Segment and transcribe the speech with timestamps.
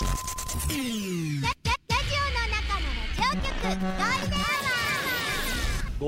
[0.00, 0.06] ゴ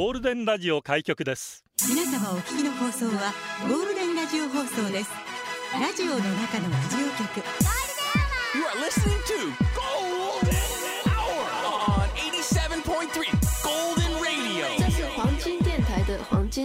[0.09, 1.63] ールデンラジオ開局です。
[1.87, 3.35] 皆様お聞きの放送は
[3.69, 5.11] ゴールデンラジオ放送です。
[5.79, 7.43] ラジオの中のラジオ局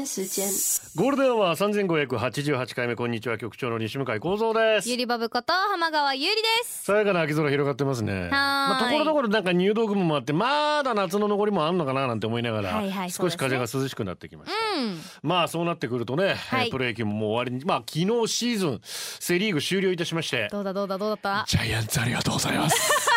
[0.07, 0.47] 的黄金时间。
[0.95, 6.85] ゴールデンは三千五百八十八回目こんにちは局長の西向井光三ですゆりばぶこと浜川ゆりです。
[6.85, 14.97] さやかな秋空広がってますねまあ、ところどころなんか入道雲もあってまだ夏の残りもあんのかななんて思いながら、はいはい少し風が涼しくなってきました、うん。
[15.21, 21.45] まあそうなってくるとね、はいえープロ野球ももう終わりにまあ昨日シーズンセリーグ終了いたしましてどうだどうだどうだった？
[21.47, 23.09] ジャイアンツありがとうございます。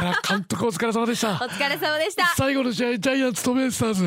[0.00, 1.34] 原監督お疲れ様でしたお。
[1.48, 2.26] 疲れ様でした。
[2.36, 4.04] 最後の試合ジャイアンツとベイスターズ、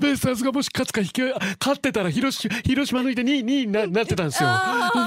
[0.00, 1.20] ベイスターズがもし勝つか引き
[1.60, 4.48] 勝ってたら広島広島抜いて2位にななってたんですよ。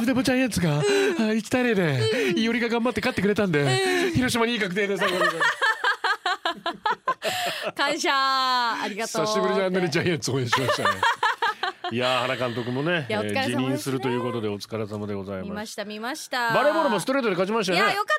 [0.05, 5.04] でもジャイアンツがあ1対0で伊織が頑張って勝ってくれたんで、広島2位確定です。
[7.76, 8.12] 感謝。
[8.13, 9.26] ありがとう。
[9.26, 10.90] 久しぶりにあんなにジャイアンツ応援しましたね。
[11.91, 16.53] いやー原監督もねいやお疲れ様ですね辞任するということでお疲れ様でございま見ますした見ました。
[16.53, 18.13] バレーボールもストレートで勝ちましたよねいやよか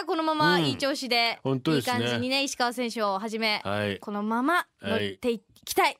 [0.00, 5.96] たこのままうんいい調子で、本当ですねいい感じにね石川選手をはじめ、はいこのまま乗っていきたい。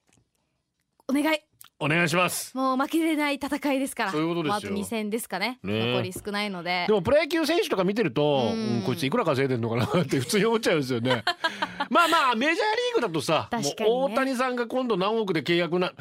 [1.09, 1.39] お願い。
[1.81, 4.13] お願いしますもう負けれない戦いですから。
[4.13, 5.59] そういうことですあと2戦ですかね。
[5.63, 6.85] ね残り少ないので。
[6.87, 11.25] でもプロ野球選手とか見てると、うんうんこいついくら稼いでんのかなって普通に思っちゃうんですよね。
[11.91, 15.93] まあまあメジャーリーグだとさ、ね大谷さんが今度何億で契約な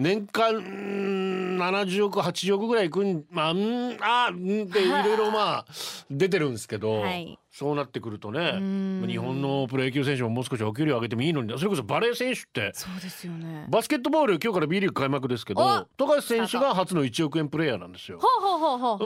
[0.00, 4.88] 年間うん70億80億ぐらいいくんまあうんあうんってい。
[4.88, 5.64] ろいろまあ
[6.10, 7.38] 出てるんですけど、はい。
[7.52, 9.06] そうなってくるとねん。
[9.06, 13.66] 日本のプロ野球選手ももう少しお給料上げてもいいのにそれこそバレー選手ってそうですよね。
[13.68, 18.20] バスケットボール今日から B リーグ開幕ですけどお富樫選手が初の1億円プレーヤーなんですよ。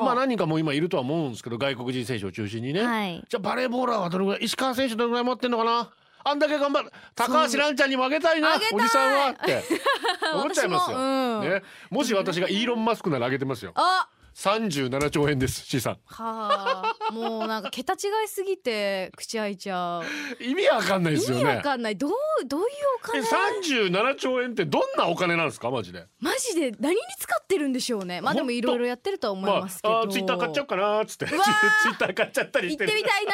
[0.01, 3.25] まあ何人かも今いるとは思うんですけど外国人選手を中心にね、はい。
[3.29, 5.91] じゃあバレーボーラーはどのぐらい石川選手どのぐらい持ってんのかな？
[6.25, 6.91] あんだけ頑張る。
[7.15, 9.63] 高橋蘭ちゃんにもあげたいなおじさんはって。
[10.35, 11.41] 思っちゃいますよ、うん。
[11.43, 13.73] ね、もし私がイーロン・マスクならあげてますよ。
[13.75, 14.09] あ。
[14.35, 20.43] 37兆円です資産はあ、もうなんか桁違いすぎて口開いちゃう。
[20.43, 21.97] 意味わかんないです意味わよねかんない。
[21.97, 22.11] どう
[22.47, 22.67] どういう
[23.13, 26.07] おえ金？37兆円ってどんなお金なんですかマジで？
[26.21, 28.21] マジで何に使ってるんでしょうね。
[28.21, 29.95] まあでもいろいろやってるとは思いますけど。
[29.95, 33.33] まあ、あツイッター買っちゃおうかなっつってツイッター買っちゃったり行してってみたいな。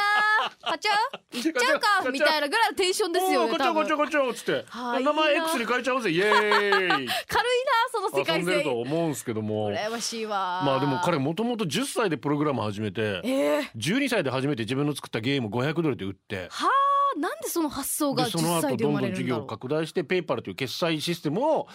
[0.62, 1.36] 買っちゃう？
[1.36, 3.36] 行っちゃうかうみたいなぐらいのテンションですよね。
[3.38, 7.08] おーこちょ多分こちょこちょっつってはい名前 X に変えちゃおうぜイエーイ 軽いな
[7.92, 8.80] その世界線遊んでると。
[8.80, 10.62] 思うんですけども羨ましいわ。
[10.64, 16.48] まあでも彼もともと10歳でプログラム始めてええ12歳で初めて自分の作ったゲーム500ドルで売って。
[16.50, 16.68] はあ、
[17.18, 19.46] なんでその発想が10でその後歳で生どんどん事業をまれるんだろう。
[19.46, 21.68] 拡大してペイパルという決済システムを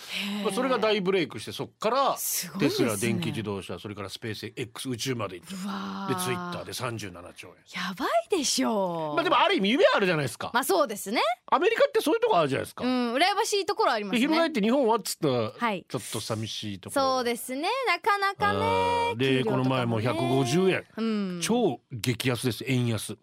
[0.54, 2.16] それが大ブレイクしてそっから
[2.60, 9.16] テスラ電気自動車それからスペース X 宇宙まで行ってうわでツイッターで37兆円やばいでしょう。
[9.16, 11.22] まあでもある意味夢あるじゃないですかまあそうですね。
[11.48, 14.20] アメリカってそういうとこあるじゃないですかうん、羨ましいところありますね。
[14.22, 17.70] で翻って日本はっつったらはいちょっと寂しいところそうですね。
[17.88, 19.16] なかなかね。
[19.16, 21.42] でこの前も150円うん。
[21.42, 23.18] 超激安です円安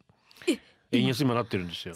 [0.93, 1.95] 円安今なってるんですよ。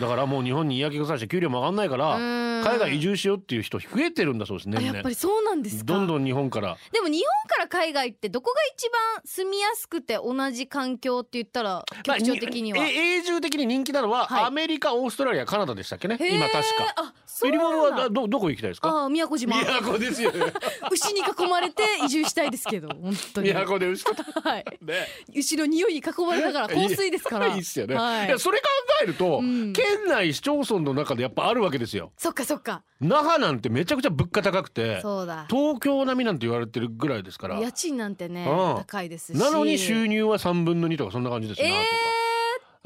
[0.00, 5.84] だからもう日本に嫌気がさして給料も上がんないからうん海外移住しようっていう人増えてるんだそうですあ年々やっぱりそうなんですか。
[5.84, 12.78] どんどん日本からでも日本から海外ってどこが一番住みやすくて同じ環境って言ったら局長的には。
[12.78, 16.16] まあえ永住的に人気なのははいアメリカオーストラリアカナダでしたっけね？
[16.20, 17.52] 今確かあ、そう。
[17.52, 18.88] はどどこ行きたいですか？
[18.88, 19.56] ああ、宮古島。
[19.60, 20.40] 宮古ですよね
[20.92, 23.48] 牛に囲まれて移住したいですけど、本当に。
[23.52, 24.12] 宮古で牛と
[24.42, 24.64] はい。
[24.82, 27.48] ね牛の匂いに囲まれながら 香水ですから。
[27.48, 28.66] いいっすよね、はいいやそれ考
[29.02, 29.72] えると、ん。
[29.72, 32.12] 県内市町村の中でやっぱあるわけですよ。
[32.16, 32.82] そっかそっか。
[33.00, 35.46] 那覇なんてめちゃくちゃ物価高くてそうだ。
[35.48, 37.58] 東京並みなんて言われてるぐらいですから。
[37.60, 38.76] 家賃なんてね、うん。
[38.78, 39.38] 高いですし。
[39.38, 41.84] なのに収入は3分の2とかそんな感じですなとか、え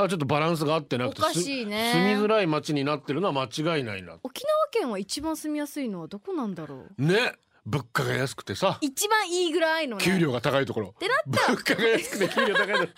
[0.04, 1.92] あちょっとバランスが合ってなくておかしいね。
[1.92, 4.16] す住みづらい街になってるのは間違いないな。
[4.22, 7.02] 沖縄県は一番住みやすいのはどこなんだろう？
[7.04, 8.78] ね物価が安くてさ。
[8.80, 10.04] 一番いいぐらいのね。
[10.04, 10.88] 給料が高いところ。
[10.96, 11.42] ってなった。
[11.42, 12.78] ら物価が安くて給料高いところ。
[12.78, 12.92] 豊見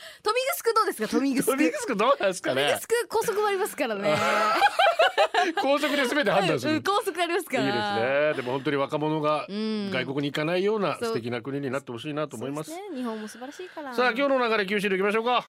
[0.57, 1.03] 城どうですか？
[1.05, 2.63] 豊見城トリックスどうなんですかね？
[2.63, 4.17] 豊見城高速もありますからね。
[5.61, 7.97] 高速で全て判断する、うん高速ありますかいいですら
[8.31, 8.35] ね。
[8.35, 9.91] でも本当に若者がん。
[9.91, 12.71] 外国に行かないような素敵な国になってほしいなと思います。
[12.71, 12.79] ね。
[12.95, 13.95] 日本も素晴らしいから。
[13.95, 15.47] さあ今日の流れ九州でいきましょうか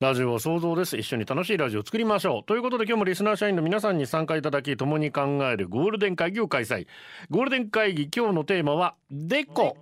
[0.00, 0.96] ラジオは想像です。
[0.96, 2.44] 一緒に楽しいラジオを作りましょう。
[2.44, 6.86] ということで今日もリスナー社員の皆さんに参加いただき共に考えるゴールデン会議を開催。
[7.30, 9.76] ゴールデン会議今日のテーマはデコ。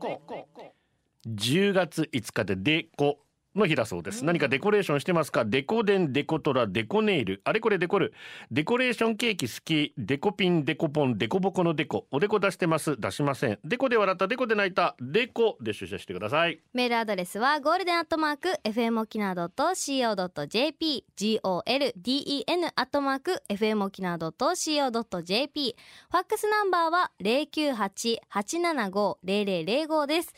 [1.29, 3.19] 10月5日でデコ
[3.57, 5.45] の日だそうです、何かデコレーションしてますか？
[5.45, 7.41] デコデンデコトラデコネイル。
[7.45, 8.13] あれこれデコる。
[8.51, 9.93] デコレーションケーキ好き。
[9.97, 12.07] デコピンデコポンデコボコのデコ。
[12.11, 13.01] おでこ出してます。
[13.01, 13.59] 出しません。
[13.65, 14.97] デコで笑ったデコで泣いた。
[15.01, 16.61] デコで出社してください。
[16.75, 25.77] メールアドレスはゴールデンアットマーク FM 沖縄 .co.jp golden アットマーク FM 沖縄 .co.jp
[26.11, 30.35] ファックスナンバーは098-875-0005です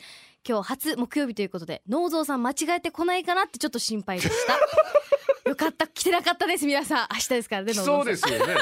[0.47, 4.59] 今日初木曜日ということで農蔵さん間違えてこないかなってちょっと心配でした。
[5.49, 5.87] よかった。
[5.87, 6.65] 来てなかったです。
[6.67, 7.07] 皆さん。
[7.11, 8.33] 明日ですからね農蔵さん。
[8.33, 8.55] よね。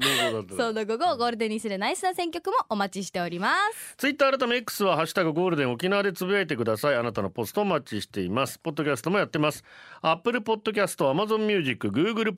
[0.56, 3.94] そうの午後ゴールデンにするナイスな選曲もお待ちしております。
[3.98, 6.94] ツイッター改め X はハッシュタグゴールデン沖縄でつぶやいてください。
[6.94, 8.58] あなたのポストお待ちしています。
[8.58, 9.64] ポッドキャストもやってます。
[10.02, 12.32] Apple Podcast Amazon Music Google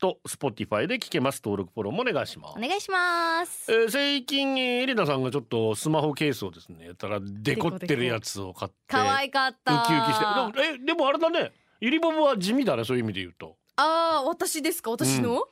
[0.00, 1.40] Podcast Spotify で聞けます。
[1.44, 2.54] 登録フォローもお願いします。
[2.58, 3.70] お願いします。
[3.72, 9.82] えー、最近エリナさんがちょっとスマホケースをですねやったらデコってるやつを買って可愛かった。
[9.82, 10.74] ウキウキして。
[10.82, 11.52] えでもあれだね。
[11.80, 13.56] ユリボブは地味だねそういう意味で言うと。
[13.76, 14.90] ああ私ですか？
[14.92, 15.42] 私の、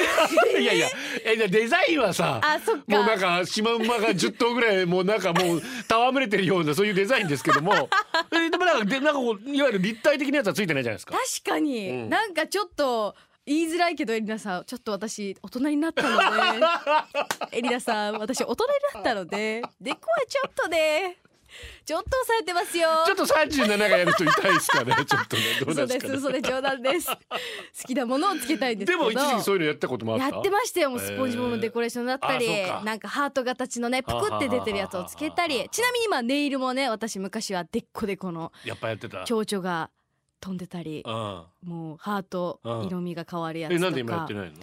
[0.58, 0.88] いやいや
[1.26, 2.84] えじゃあデザインはさあそっか。
[2.88, 7.72] もうなんかシマウマが10頭ぐらいもうなんかもう戯れてるようなそういうデザインですけども。
[8.32, 11.12] えでもなんかでなんかこういわゆる立体的なやつはついてないじゃないですか。
[11.12, 12.08] 確かに、うん。
[12.08, 13.14] なんかちょっと
[13.46, 16.18] 言いづらいけどエリナさんちょっと 私大人になったの
[16.60, 16.66] で。
[17.52, 19.62] エリナさん私大人になったので。
[19.80, 21.18] デコはちょっとね
[21.86, 22.88] ちょっと抑えてますよ。
[23.06, 24.94] ちょっと37がやると痛いですかね。
[25.06, 26.14] ちょっとねどうなんですかね。
[26.14, 27.06] す嘘で冗談です。
[27.08, 27.16] 好
[27.86, 29.08] きなものをつけたいんですけど。
[29.08, 30.26] でも一時期そういうのやったこともあった？
[30.28, 35.66] やってましたよもうスポンジボブのデコレーションだったり、えーなんかハート形のねぷくって出てるやつをつけたり。
[35.70, 39.24] ちなみに今ネイルもね私昔はデッコデコのやっぱやってた。
[39.24, 39.90] 蝶々が
[40.46, 41.42] 飛んでたりうん。
[41.64, 42.86] もうハートうん。
[42.86, 43.78] 色味が変わるやつとか。
[43.78, 44.54] えなんで今やってないの？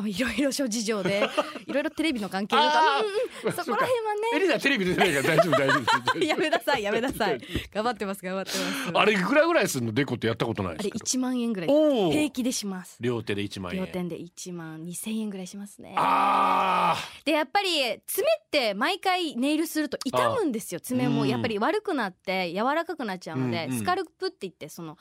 [0.00, 1.28] あいろいろ諸事情で
[1.66, 3.00] いろいろテレビの関係とか。
[3.00, 3.52] うんうん。
[3.52, 4.36] そこら辺はね。
[4.36, 5.74] エリナテレビ出てないから大丈夫大丈
[6.14, 7.40] 夫 やめなさいやめなさい。
[7.74, 8.52] 頑張ってます頑張って
[8.86, 8.96] ます。
[8.96, 9.92] あれいくらぐらいするの？
[9.92, 11.04] デコってやったことないあれですけど。
[11.04, 11.68] 1万円ぐらい。
[12.12, 12.96] 平気でします。
[13.00, 13.80] 両手で1万円。
[13.80, 14.84] 両店で1万。
[14.84, 15.94] 2,000円ぐらいしますね。
[15.98, 17.68] あでやっぱり
[18.06, 20.78] 爪って毎回ネイルすると痛むんですよ。
[20.78, 21.22] 爪も。
[21.22, 21.28] うん。
[21.28, 23.78] やっぱり悪くなって柔らかくなっちゃうので、うんうん。
[23.78, 24.96] スカルプって言ってその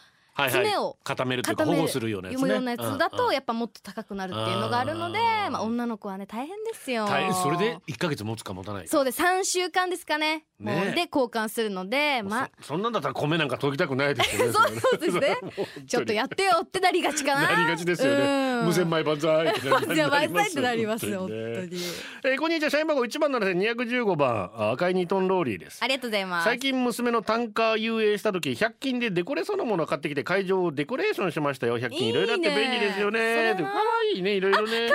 [0.50, 2.50] 爪を固めるというか保護するようなやつね。
[2.50, 7.08] ようなやつだとやっぱもっと高くなるっていうのがあるので、うんまあ、女の子はね大変ですよ。
[7.42, 8.90] それで1ヶ月持つか持たないか。
[8.90, 10.46] そうで3週間ですかね。
[10.60, 10.94] ね。
[10.96, 12.50] で交換するのでまあ。
[12.62, 14.54] そそんなんだったら米なんか研ぎたくないですよね。
[14.54, 15.38] そ うそうですね
[15.88, 17.52] ちょっとやってよってなりがちかな。
[17.52, 18.62] なりがちですよね。
[18.64, 21.82] 無線前米万歳ってなりじゃあ万歳ってなります本当本当に。
[22.24, 24.52] えーこんにちは社員番号1番7215番。
[24.56, 25.80] あ赤い2トンローリーです。
[25.82, 26.46] ありがとうございます。
[26.46, 31.80] 最近娘の単価遊泳した時100均でデコレそうなものを買ってきて会場をデコレーションしましたよ。
[31.80, 33.20] 100均いろいろあって便利ですよね。
[33.20, 33.70] いいねで可
[34.12, 34.90] 愛いねいろいろね。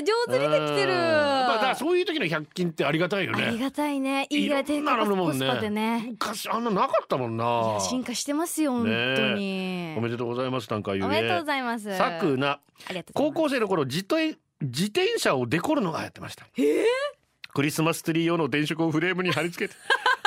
[0.00, 0.92] 上手にできてる。
[0.92, 0.98] うん。
[0.98, 3.44] まあだそういう時の100均ってありがたいよね。
[3.44, 4.26] ありがたいね。
[4.28, 6.08] いいぐらい低いろんなのあるもんコスパでね。
[6.10, 8.88] 昔あんななかったもんいなや進化してますよ本当
[9.34, 9.94] に。
[9.96, 11.96] おめでとうございます単価遊泳おめでとうございます。
[11.96, 12.60] さくな
[13.14, 16.46] 高校生の頃自転自転車をデコるのがやってました。
[17.54, 19.80] クリスマスツリー用の電飾をフレームに貼り付けて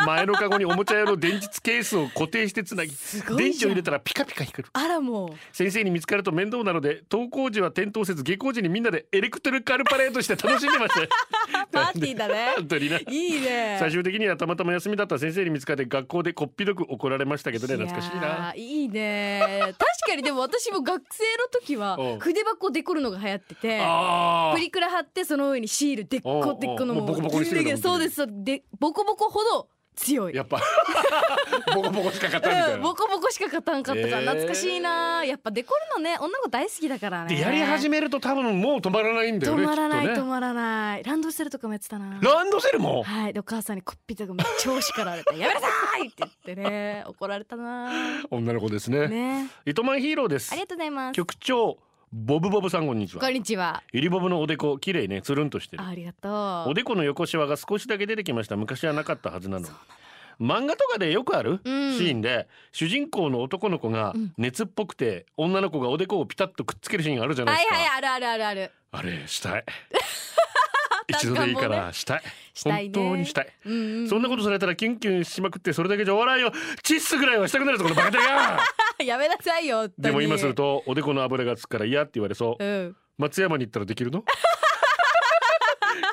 [0.06, 2.94] 前のカゴにおもちゃ用の電池ケースを固定してつなぎ
[3.38, 4.70] 電池を入れたらピカピカ光る。
[4.74, 5.30] あらもう。
[5.52, 11.08] 先生に見つかると面倒なので登校時は転倒せず下校時にみんなでエレクトリカルパレードして楽しんでました
[11.72, 12.54] パーティーだね。
[12.58, 13.00] 本当にな。
[13.00, 13.78] いいね。
[13.80, 18.54] 最終的にはたまたま休みだった先生に見つかって学校でこっぴどく怒られましたけどね懐かしいな。
[18.56, 19.60] いいね。
[19.62, 19.76] 確
[20.10, 22.16] かにでも私も学生の時はう。
[22.18, 28.26] ん筆箱デコるのが流行っててあプリクラ貼ってその上にシールデッコデッコのもうボコボコにしてるのそうです。
[28.28, 30.36] でボコボコほど強い。
[30.36, 30.60] やっぱ
[31.74, 34.26] ボコボコしか勝たんみたいうんなボコボコしか勝たんかったからえー。
[34.26, 37.36] 懐かしいなやっぱデコるのね女の子大好きだからね。
[37.36, 40.14] でやり始めると多分もう止まらないんだよね止まらない、ね。
[40.14, 41.04] 止まらない。
[41.04, 42.20] ランドセルとかもやってたな。
[42.22, 43.04] ランドセルも？
[43.04, 45.68] はいでお母さんにこっぴとかめっちゃ叱られて「やめなさ
[46.04, 47.92] い!」って言ってね怒られたな
[48.30, 49.08] 女の子ですね。
[49.08, 49.48] ね。
[49.66, 50.52] 糸満ヒーローです。
[50.52, 51.16] ありがとうございます。
[51.16, 51.78] 局長
[52.16, 53.22] ボブボブさんこんにちは。
[53.22, 53.82] こんにちは。
[53.92, 55.24] ゆりボブのおでこ綺麗ね。
[55.24, 55.84] つるんとしてる。
[55.84, 56.30] あありがと
[56.68, 56.70] う。
[56.70, 58.56] おでこの横シワが少しだけ出てきました。
[58.56, 59.74] 昔はなかったはずなのに。
[60.40, 61.98] 漫画とかでよくあるシうん。
[61.98, 64.34] ーンで主人公の男の子がうん。
[64.38, 68.72] 熱っぽくて女の子がおでこをピタッとくっつけるシーンあるじゃないですか、はいはいあるあるあるある。
[68.92, 69.66] あれしたい
[71.18, 72.24] 一度でいいからしたい。
[72.54, 73.00] したいね。
[73.00, 73.48] 本当にしたい。
[73.66, 74.10] うんうん。
[74.10, 76.52] そんなことされたらキュンキュンしまくってそれだけじゃ終わらんよ
[76.84, 78.60] チッスぐらいはしたくなるぞこのバカだが。
[79.04, 82.64] やめなさいよでも今するとおでこの油がつくから嫌って言われそう。
[82.64, 82.96] うん。
[83.18, 84.24] 松山に行ったらできるの？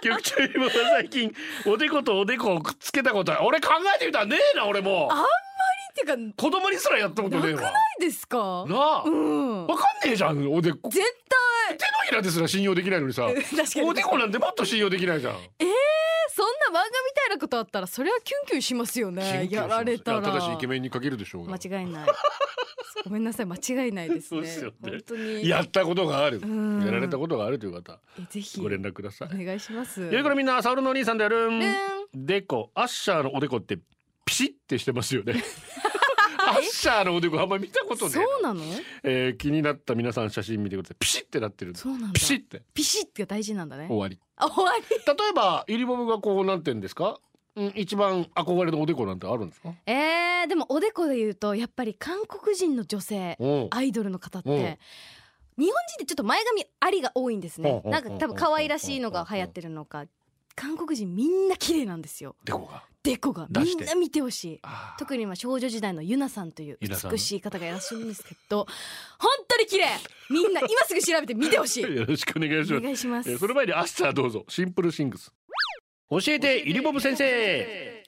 [0.03, 1.35] 局長今は最近
[1.67, 5.09] おでことおでこをくっつけたことは俺考えてみたらねえな俺も。
[5.11, 5.27] あ
[5.91, 7.73] っていうかない子供にすらやったことねえわ。
[8.01, 8.65] ですか？
[8.69, 9.03] なあ。
[9.05, 9.67] うん。
[9.67, 10.51] わかんねえじゃん。
[10.53, 10.89] おでこ。
[10.89, 11.05] 手絶
[12.01, 13.27] のひらですら信用できないのにさ。
[13.33, 13.91] 対確かに。
[13.91, 15.35] おでこなんてもっと信用できないじゃん。
[16.33, 19.49] そんな漫画みたいなことあったらそれはキュンキュンしますよね。
[19.51, 20.23] やられたら。
[20.23, 22.09] ただしイケメンに限るでしょうが間違いない。
[23.05, 24.41] ごめんなさい間違いないですね。
[24.43, 24.73] ね。
[24.83, 25.49] 本当に。
[25.49, 26.41] やったことがある。
[26.47, 26.85] ん。
[26.85, 27.99] やられたことがあるという方。
[28.19, 28.61] えぜひ。
[28.61, 29.29] ご連絡ください。
[29.43, 30.01] お願いします。
[30.01, 31.61] よいからみんなサウルのお兄さんでやるん。
[32.15, 33.79] でこアッシャーのおでこって
[34.31, 35.43] ピシッてしてますよね。
[36.39, 38.63] アッシャーのおでこあんまり見たことねえそうなの？
[39.03, 40.97] えー気になった皆さん写真見てください。
[41.01, 42.09] ピシッてなってるそうなんだ。
[42.13, 42.63] ピシッて。
[42.73, 43.89] ピシッが大事なんだね。
[43.89, 44.21] 終わり。
[44.37, 44.85] あ終わり。
[44.89, 47.19] 例えばゆりボブがこうなんてんですか、
[47.57, 49.75] うん、一番憧れのおでこなんてあるんですか？
[49.87, 53.47] えー、でもおでこで言うとやっぱり韓国人の女性う。
[53.49, 54.79] んアイドルの方っうんて
[55.59, 57.83] 日本人ってちょっと前髪ありが多いんですね。
[57.85, 60.07] うんなんか多分可愛らしいのが流行ってるのか
[60.55, 62.37] 韓国人みんな綺麗なんですよ。
[62.45, 64.61] でこがでこがみんな見てほしい。
[64.99, 68.67] 特に今少女時代のユナさんという美しい方がいらっしゃるんですけど
[69.19, 69.87] 本当に綺麗。
[70.29, 71.83] みんな今すぐ調べて見てほしい。
[71.97, 72.77] よろしくお願いします。
[72.77, 73.31] お願いします。
[73.31, 74.45] えーその前にアッシャーどうぞ。
[74.49, 75.33] シンプルシングス。
[76.11, 78.00] 教えてゆりボブ先生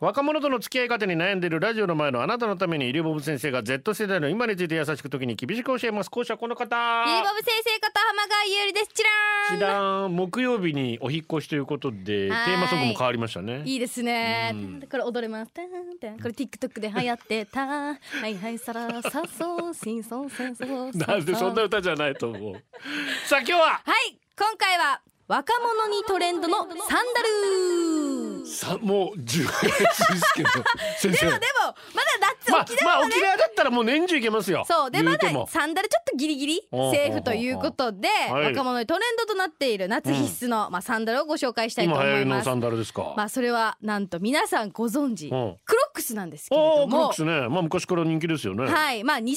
[0.00, 6.76] 若者との付き合い方に悩んでいるラジオの前のあなたのためにゆりボブ先生が Z 世代の今について優しく時に厳しく教えます講師はこの方。
[7.06, 8.88] ゆりぼぶ先生こと浜川ゆりです。
[8.92, 9.56] チラーン。
[9.56, 12.54] 一段木曜日にお引っ越しということでテはい。
[12.54, 13.62] ーマソングも変わりましたね。
[13.64, 14.50] いいですね。
[14.52, 14.82] うん。
[14.90, 15.52] これ踊れます。
[15.54, 17.64] これ TikTok で流行ってた。
[17.66, 19.74] はいはいさらさそう。
[19.74, 21.06] シンソンセンソー。
[21.06, 22.54] なんでそんな歌じゃないと思う。
[23.26, 23.60] さあ今日は？
[23.60, 24.18] はい。
[24.36, 27.83] 今回は若者にトレンドのサンダル。
[28.44, 30.48] さもう10月ですけど
[30.98, 31.26] 先生。
[31.26, 33.08] でもでもまだ夏まあ沖縄はね。
[33.08, 38.44] まあ沖縄だったらもう年中いけますよそうでまだサンダルちょっとギリギリセーフということではい。
[38.52, 42.44] 若者にトレンドとなっている夏必須のまあサンダルをご紹介したいと今思います。
[42.44, 42.54] サ。
[42.54, 45.38] ンダルですか、まあそれはなんと皆さんご存知クう。
[45.38, 46.86] んロックスなんですけれおども。
[46.86, 47.48] ークロックスね。
[47.48, 48.66] まあ昔から人気ですよね。
[48.70, 49.04] はい。
[49.04, 49.36] まあ2000年前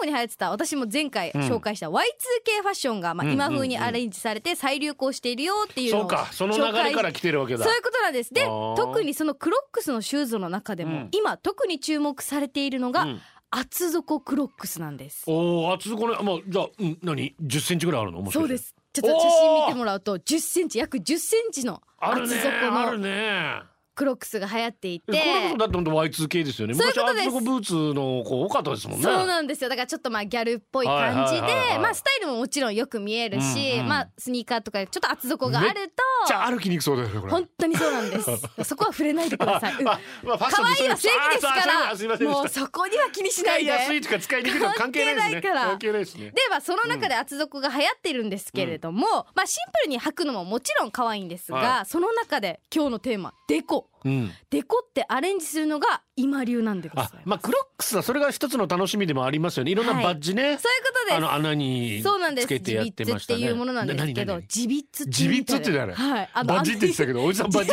[0.00, 6.28] 後に流行ってた私も前回紹介した Y2K ファッションがまあうん今風にアレンジされて再流行しているよっていうのをそうか。
[6.32, 7.64] その流れから来てるわけだ。
[7.64, 8.32] そういうことなんです。
[8.34, 8.76] であー。
[8.76, 11.08] 特にそのクロックスのシューズの中でも、うん。
[11.12, 13.20] 今特に注目されているのが、うん。
[13.52, 15.24] 厚底クロックスなんです。
[15.26, 16.16] おお厚底ね。
[16.22, 18.20] まあじゃあ、うん、何？10センチぐらいあるの？
[18.20, 18.38] もしかして。
[18.40, 18.74] そうです。
[18.92, 22.34] ちょっと写真見てもらうと10センチ約10センチのあるね。
[22.36, 23.62] 厚底あるのね。
[23.96, 25.06] クロックスが流行っていて。
[25.06, 26.74] これこそだって本当 Y2K ですよね。
[26.74, 27.24] そういうことです。
[27.26, 29.04] 底ブーツの子多かったですもんね。
[29.04, 29.68] そうなんですよ。
[29.68, 31.78] だからちょっとまあギャルっぽい感じで、はいはいはいはい。
[31.80, 33.88] まあスタイルももちろんよく見えるし、うんうん。
[33.88, 35.92] まあスニーカーとかちょっと厚底がある
[36.26, 37.32] じゃ歩きにくそうだよねこれ。
[37.32, 38.30] 本当にそうなんです。
[38.64, 42.30] そこは触れないでください、うんあまあ可愛いは正義ですから。
[42.30, 45.52] もうそこには気にしな使いいでやすいとか使いにくいとか関係ないですね。
[45.52, 46.30] 関係ないですね。
[46.30, 53.84] ではその中で厚底が流行っているんですけれども、まあシンプルに履くのももちろん可愛いんですが、はその中で今日のテーマデコ。
[53.84, 57.22] うんデコってアレンジするのが今流なんでございあます。
[57.24, 59.72] まあクロックスはそれが一つの楽しみでもありますよね。
[59.72, 60.04] いろんなはい。
[60.04, 60.62] バッジね、そういうこ
[61.00, 61.16] とです。
[61.16, 62.46] あの穴にそうなんです。
[62.46, 63.38] つけてやってましたね。
[63.38, 66.30] っていうものなんですけどな何何ジビッツってジビッツって誰はい。
[66.32, 67.70] あのバッジって言ってたけどおじさんバッジ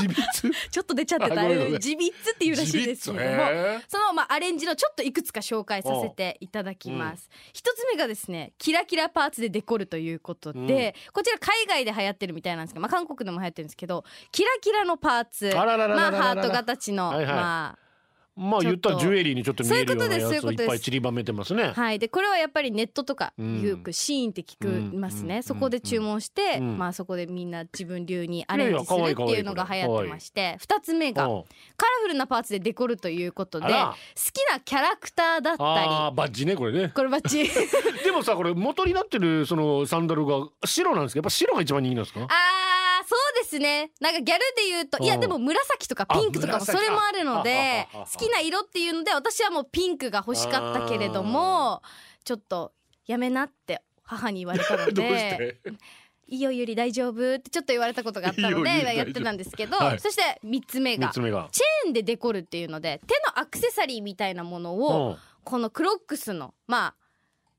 [0.00, 1.40] ジビッツちょっと出ちゃってた。
[1.40, 1.80] あごめんごめん。
[1.80, 3.80] ジビッツっていうらしいですけれども。
[3.88, 7.28] そのまあアレンジのちょっといくつか紹介させていただきます。
[7.52, 15.52] 一、つ目がですねキラキラパーツでデコるということで、こちら海外で流行ってるみたいなんですけど、まあ、韓国でも流行ってるんですけどキラキラのパーツ。
[15.54, 17.26] まあハート形の、はいはい。
[17.26, 17.87] まあ
[18.38, 21.72] まあ言ったらジュエリーにちょっと見えるようなやつをいっぱい散りばめてますね。
[21.74, 23.62] はい、でこれはやっぱりネットとかうん。
[23.62, 25.42] よくシーンって聞くますね、うん。
[25.42, 26.78] そこで注文して、うん。
[26.78, 31.42] まあそこでみんな自分流にアレンジするっていうのが流行ってまして二つ目がうん
[31.76, 33.72] カラフルなパーツでデコるということで好
[34.32, 35.68] きなキャラクターだったり。
[35.68, 36.92] あーバッジねこれね。
[36.94, 37.44] これバッチ
[38.04, 42.20] でもさこれ元になってるそのサンダルが白なんですけどやっぱ白が一番人気なんですか？
[42.22, 42.77] あー
[43.08, 43.90] そうですね。
[44.00, 51.82] なんかギャルで言うといやうんでも紫とかピンクとかもそれもあるので好きな色っていうので私はもうピンクが欲しかったけれども
[52.24, 52.72] ちょっと
[53.06, 55.78] やめなって母に言われたのでて
[56.26, 65.16] いいよゆり大丈夫ってちょっと言われたことがあったのでやってたんですけど、はいそして3つ目がチェーンでデコるっていうので手のアクセサリーみたいなものを、うん
[65.48, 66.94] このクロックスのまあ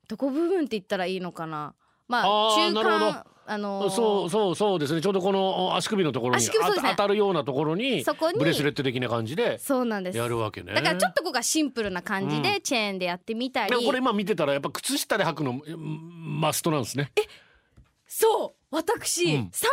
[0.08, 1.74] どこ部分って言ったらいいのかな
[2.08, 5.01] まあ中間あのーそうそうそうですね。
[5.01, 6.51] ちょうどこの足首のところにね。
[6.62, 10.18] あ当たるようなところにそこにブレスレット的な感じでそうなんです。
[10.18, 10.74] やるわけね。
[10.74, 17.12] だからちょっとここがシンプルな感じうでチェーンでやってみたり、でもこれ今見てたらやっぱ靴下で履くのうんマストなんですね。
[18.06, 18.60] そう。
[18.72, 19.50] 私、うん。
[19.51, 19.70] サン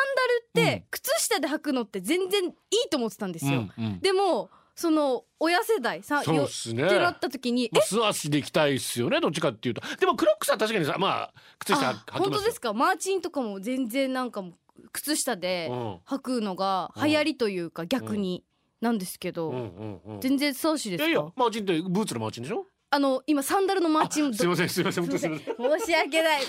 [0.54, 2.52] ダルって靴下で履くのって全然いい
[2.90, 4.00] と思ってたんですよ、うんうん。
[4.00, 6.84] でもその親世代さそうよっすね。
[6.84, 9.80] ってなった時にえまあ素足で行きたいっすよねどっちかっていうと。
[9.98, 12.72] でもクロックスは確かにさまあ靴下あ履きます本当ですか？
[12.74, 14.52] マーチンとかも全然なんかもう
[14.92, 15.94] 靴下でうん。
[16.06, 18.44] 履くのが流行りというか逆に
[18.82, 21.08] なんですけど、うんうんうん全然素足ですか？
[21.08, 22.66] いやいやマーチンってブーツのマーチンでしょ？
[22.90, 25.56] あの今サンダルのマーチンもすいませんすいません本当すいません。
[25.80, 26.42] 申し訳ない。
[26.44, 26.46] う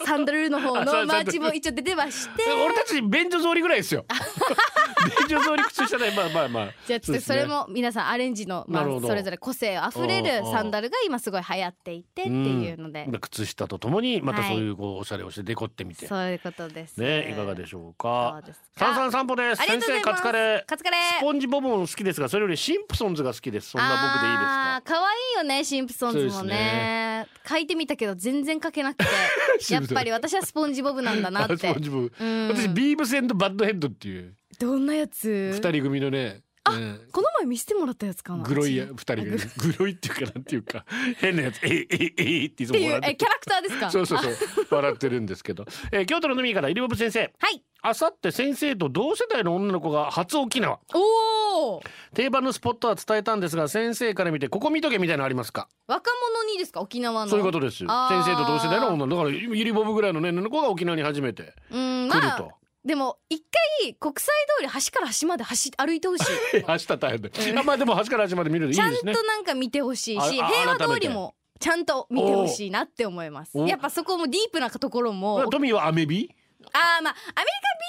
[0.06, 2.44] サンダルの方あそうのマーチも一応出てまして。
[2.64, 4.06] 俺たち便所草履ぐらいですよ
[5.02, 6.12] 便所通り靴下ね。
[6.16, 6.68] まあまあまあ。
[6.86, 13.20] じゃあちょっとそれも皆さんアレンジの、まあそれぞれ個性あふれるサンダルが今すごい流行っていてっていうので、うん。
[13.20, 14.54] 靴下とともにまたはい。
[14.54, 16.96] そういうこうおしゃれをしてデコってみて、そういうことです。
[16.98, 18.42] ねいかがでしょうそか。
[18.76, 19.62] 三か三散歩です。
[19.62, 20.64] 先生カツカレー。
[20.66, 21.00] カツカレー。
[21.18, 23.70] スポンジボブも好きですがそれよりシンプソンズが好きです。
[23.70, 24.82] そんな僕でいいですか？
[24.84, 27.26] 可愛いよねシンプソンズもね。
[27.48, 29.04] 書いてみたけど全然書けなくて。
[29.72, 32.12] やっぱり私はスポンジボブなんだなっ あスてポンジボブ。
[32.18, 32.48] うん。
[32.48, 35.52] 私ビーブスバッドヘッドっていうどんなやつ？
[35.54, 37.00] 二人組のねうん。
[37.10, 39.30] この前見せてもらったやつかなグロいやっ二人組。
[39.30, 39.38] グ
[39.80, 40.84] ロいっていうかなんていうか
[41.16, 41.58] 変なやつ。
[41.64, 43.90] ええええっていつも笑ってえキャラクターですか？
[43.90, 44.34] そうそうそう。
[44.70, 47.32] 笑ってるんですけど、えー京都の飲みからイリボブ先生。
[47.40, 47.64] はい。
[47.84, 50.78] あさって先生と同世代の女の子が初沖縄。
[50.94, 51.82] おお
[52.14, 55.68] 定番のスポットは伝えたんですが先生から見てここ見とけみたいなのありますか？
[55.88, 56.12] 若
[56.44, 56.80] 者にですか？
[56.80, 57.28] 沖縄の。
[57.28, 57.78] そういうことです。
[57.78, 63.44] 先生と同世代の女だからゆりボブぐらいのね女の子が沖縄に初めてうん来ると、まあでも一
[63.82, 64.26] 回国際
[64.58, 66.24] 通り端から端まで走歩いてほしい。
[66.66, 68.66] 明日大変で、あまあでも端から端まで見る。
[68.66, 73.52] のいいちゃんですねとなんか見てほしいしああ平和通りもちゃんと見てほしいなって思います。
[73.56, 75.48] おやっぱそこもディープなところも。
[75.48, 76.28] トミーはアメビ？
[76.72, 77.44] あーまあアメリカンビ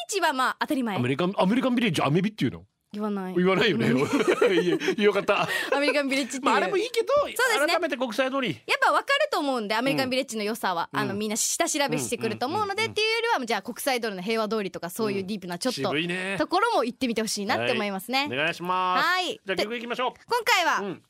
[0.10, 0.96] ーチはまあ当たり前。
[0.96, 2.66] アメリカンアメリカンビレッジアメビっていうの？
[2.94, 3.34] 言わない。
[3.36, 3.88] 言わないよね。
[3.90, 5.48] いやよかった。
[5.76, 7.68] アメリカンビレッジまああれもいいけどそうですね。
[7.68, 8.50] 改めて国際通り。
[8.50, 11.00] やっぱ分かると思うんでアメリカンビレッジの良さは、うん。
[11.00, 16.36] あのみんな下調べしてくると思うので、っていうよりはじゃあ国際通りの平和通りとかそういうディープなちょっと、渋いね。
[16.38, 19.08] ところも行ってみてほしいなって思いますね、お願いします。
[19.08, 19.40] はい。
[19.44, 21.04] じゃあ曲いきましょ今回は、ううん。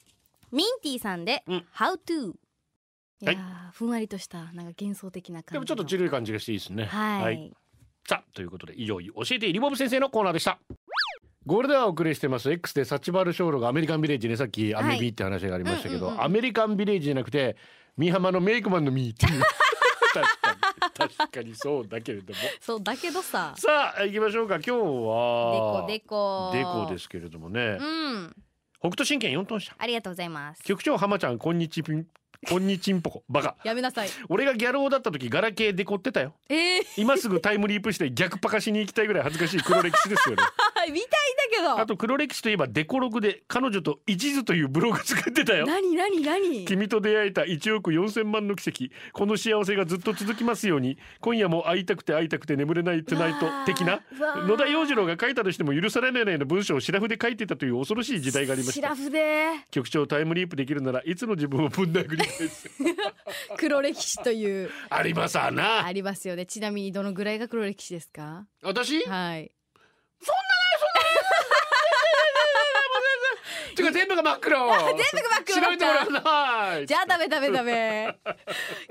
[0.52, 1.66] ミンティさんで、うん。
[1.76, 3.26] How to い。
[3.26, 5.54] やはいー、ふんわりとしたなんか幻想的な感じの。
[5.54, 6.86] でもちょっとちるい感じがしていいですね。
[6.86, 7.52] はい、
[8.08, 10.60] さあということで以上教えてリボブ先生のコーナーでした
[11.46, 12.50] ゴールデンはお送りしてます。
[12.50, 14.38] X でサチバルショーロがアメリカンビレッジね。
[14.38, 16.24] さっきアメビって話がありましたけど、うんうんうん。
[16.24, 17.58] アメリカンビレッジじゃなくて
[17.98, 19.44] 美浜のメイクマンのミーっていう。
[20.14, 22.40] 確かに確かにそうだけれども。
[22.62, 23.54] そうだけどさ。
[23.58, 24.56] さあ行きましょうか。
[24.56, 26.76] 今日はデコデコ。
[26.86, 28.36] デコですけれどもね、うん。
[28.80, 29.76] 北斗神拳4トン車。
[29.78, 30.64] ありがとうございます。
[30.64, 32.08] 局長浜ちゃんこんにちピン
[32.50, 33.24] こんにちんぽこ。
[33.30, 33.56] バカ。
[33.64, 34.10] やめなさい。
[34.30, 36.34] 俺がギャル男だった時ガラケーデコってたよ。
[36.50, 40.44] えー、今すぐタイムリープして逆パカしに行きたいぐらい恥ずかしい黒歴史ですよね。
[40.92, 41.13] 見たいんだけ
[41.64, 45.66] どあと黒歴史といえばデコログで彼女と一途というブログ作ってたよ。
[45.66, 46.66] 何何何？
[46.66, 48.94] 君と出会えた1億4000万の奇跡。
[49.14, 50.98] この幸せがずっと続きますように。
[51.22, 54.02] 今夜も会いたくて会いたくて眠れないトゥナイト的な？
[54.48, 56.36] 野田洋次郎が書いたとしても許されないよ。
[56.36, 58.74] うな文章をシラフで書いてたという恐ろしい時代がありました。
[58.74, 62.70] シラフで局長タイムリープできるならいつの自分をぶん殴りたいです
[63.58, 64.70] 黒歴史という。
[64.90, 65.50] ありますあ
[65.94, 66.46] りますよね。
[66.46, 68.46] ちなみにどのぐらいが黒歴史ですか？
[68.62, 69.02] 私？
[69.04, 69.52] はい
[73.74, 74.58] てか全部が真っ黒。
[74.68, 75.66] 全部が真っ黒だった。
[75.66, 76.88] 調べてもらわない。
[76.88, 78.18] じゃあダメダメダメ。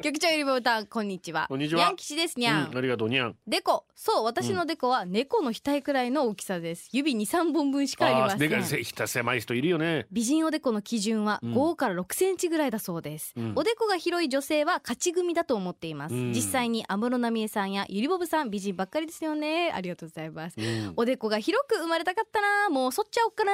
[0.03, 1.47] 局長ゆりぼうたんこんにちは。
[1.49, 1.81] こんにちは。
[1.81, 3.85] にゃん吉ですにゃん、うんありがとうにゃんデコ。
[3.95, 6.89] そう私のデコは猫の額くらいの大きさです。
[6.93, 10.07] 指2、3本分しかありませあーでかひた狭い人いるよね。
[10.11, 11.55] 美人おでこの基準はうん。
[11.55, 13.53] 5から6センチぐらいだそうです、うん。
[13.57, 16.33] おでこが広い女性は勝ち組だと思っています、うん。
[16.33, 19.71] 実際に安室奈美恵さんやゆりぼぶさん美人ばっかりですよね。
[19.75, 20.57] ありがとうございます。
[20.59, 20.93] うん。
[20.97, 22.71] おでこが広く生まれたかったな。
[22.71, 23.53] もう剃っちゃおっかな。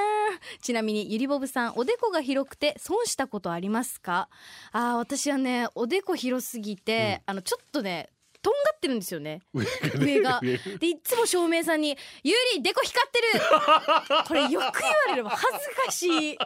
[0.62, 4.29] ちなみにゆりぼぶさんおでこが広くて損したことありますか？
[4.71, 8.09] あー私はねおでこ広すぎて、あのちょっとね
[8.41, 9.41] とんがってるんですよね。
[9.53, 9.67] 上
[9.99, 10.39] 上が。
[10.41, 10.57] 上。
[10.79, 13.41] でいつも照明さんに「ゆりデコ光ってる!」
[14.29, 14.71] これよく言わ
[15.09, 16.39] れるわ恥ずかしい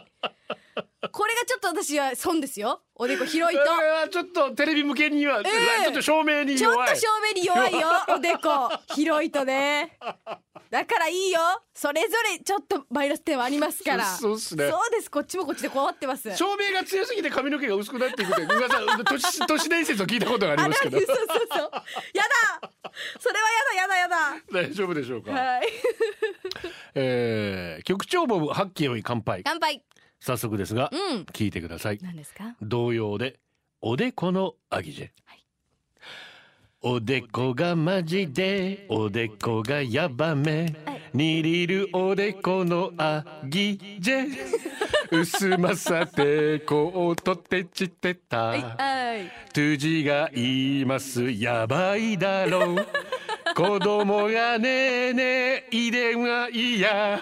[1.11, 2.81] これがちょっと私は損ですよ。
[2.95, 4.09] おでこ広いと。
[4.09, 5.43] ちょっとテレビ向けには、え
[5.83, 6.57] ちょっと照明に弱い。
[6.57, 7.87] ちょっと照明に弱いよ。
[8.15, 8.69] おでこ。
[8.95, 9.97] 広いとね。
[10.69, 11.39] だからいいよ。
[11.73, 14.05] それぞれちょっとマイナス点はありますから。
[14.05, 14.69] そうそうっすね。
[14.69, 15.11] そうです。
[15.11, 16.35] こっちもこっちでこうわってます。
[16.35, 20.97] 照明が強すぎて髪の毛が薄くなっていくって噂都市 都市伝説を聞いたことがありますけど。
[20.99, 21.59] そうそうそう。
[22.13, 22.23] や
[22.61, 22.71] だ。
[23.19, 25.67] それはやだやだや大丈夫でしょうか、だはい。
[26.95, 29.41] えー、局長ボブ八景よい乾杯。
[29.43, 29.83] 乾杯
[30.25, 31.21] 早速ですが、うん。
[31.23, 31.99] 聞いてください。
[32.01, 32.55] 何ですか？
[32.61, 33.39] 同様で
[33.81, 35.09] おでこのアギジェ、
[36.81, 40.73] おでこがマジでおでこがヤバめ。
[41.13, 44.27] にりるおでこのアギジェ。
[45.11, 48.61] 薄まさてこうとてちてた、はい。
[48.61, 49.31] はい。
[49.53, 51.29] トゥジが言います。
[51.31, 52.87] やばいだろう
[53.55, 57.21] 子供がねえねえ遺伝はいや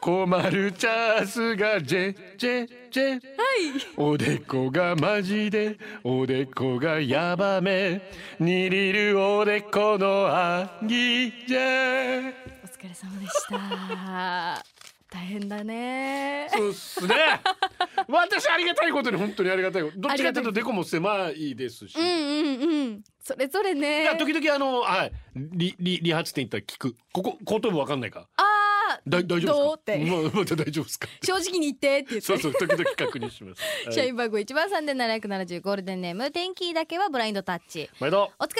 [0.00, 3.20] 困るチャンスがジェジェジェ
[3.96, 8.00] おでこがマジでおでこがヤバめ。
[8.38, 12.32] にりるおでこのアギジェ
[12.62, 14.79] お疲れ様でした
[15.10, 16.48] 大変だね。
[16.52, 17.14] そうっすね。
[18.08, 19.82] 私ありがたいことに本当にありがたい。
[19.82, 23.02] どっちかというとデコも狭いですし、うんうんうん。
[23.22, 24.02] それぞれね。
[24.02, 25.12] いや時々あのはい。
[25.34, 26.96] 理理理髪店行ったら聞く。
[27.12, 28.28] ここ後頭部わかんないか？
[28.36, 28.42] あ
[29.06, 30.10] だ大丈夫ですか？
[30.10, 31.08] まあまだ大丈夫ですか？
[31.22, 32.20] 正直に言ってって言って。
[32.20, 33.94] そうそう時々確認します、 はい。
[33.94, 37.88] 社員番号1番3770ゴールデンネーム天気だけはブラインドタッチ。
[38.00, 38.10] お疲れ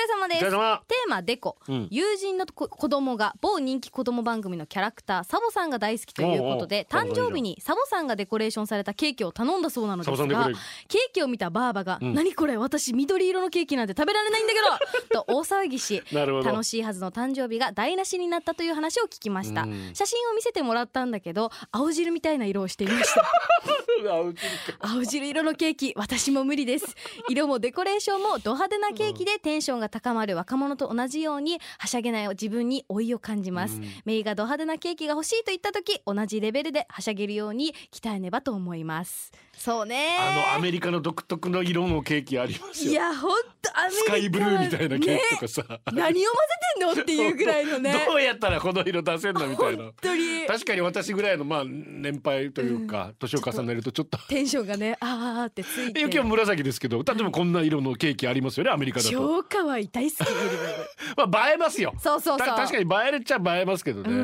[0.09, 0.45] 様です。
[0.45, 0.83] お疲れ様。
[0.87, 1.89] テーマデコ、うん。
[1.91, 10.49] 友人のこ子供が某人気子供番組のキャラクターサボさんが大好きということで誕生日にサボさんがデコレーションされたケーキを頼んだそうなのですが
[10.89, 12.15] ケーキを見たバーバが「ん。
[12.15, 14.59] 何これ私緑色のケーキなんて食べられないんだけ
[15.11, 15.21] ど!
[15.25, 19.63] 」と大騒ぎし楽しいはずの誕生日が台無しになったという話を聞きました。
[19.63, 19.91] うん。
[19.95, 23.25] 写真を見せてもらったんだけど青汁みたいな色をしていました。
[24.81, 26.97] 青汁色のケーキ私も無理です。
[27.29, 40.17] 色もデコレーションもド派手なケーキでテンションが高まる若者と同じようにはしゃげない自分に老いを感じます、メイがド派手なケーキが欲しいと言った時同じレベルではしゃげるように鍛えねばと思いますそうね。
[40.19, 42.93] あのアメリカの独特の色のケーキありますよ。
[42.93, 44.05] いやほんとアメリカ。
[44.05, 45.79] スカイブルーみたいなケーキとかさ、ね。
[45.93, 47.93] 何を混ぜてんのっていうぐらいのね。
[48.09, 49.83] どうやったらこの色出せんのみたいな。
[49.85, 50.47] 本当に。
[50.47, 54.17] 確かに私ぐらいのまあ年配というか年を重ねるとちょっと。
[54.29, 56.01] テンションがねあーってついて。
[56.01, 60.29] 今日は紫ですけど例えばこんな色のケーキありますよねアメリカだと、超可愛い大好き
[61.31, 61.93] まあ、映えますよ。
[61.99, 62.49] そうそうそう。
[62.49, 64.15] た確かに映えるっちゃ映えますけどうねん。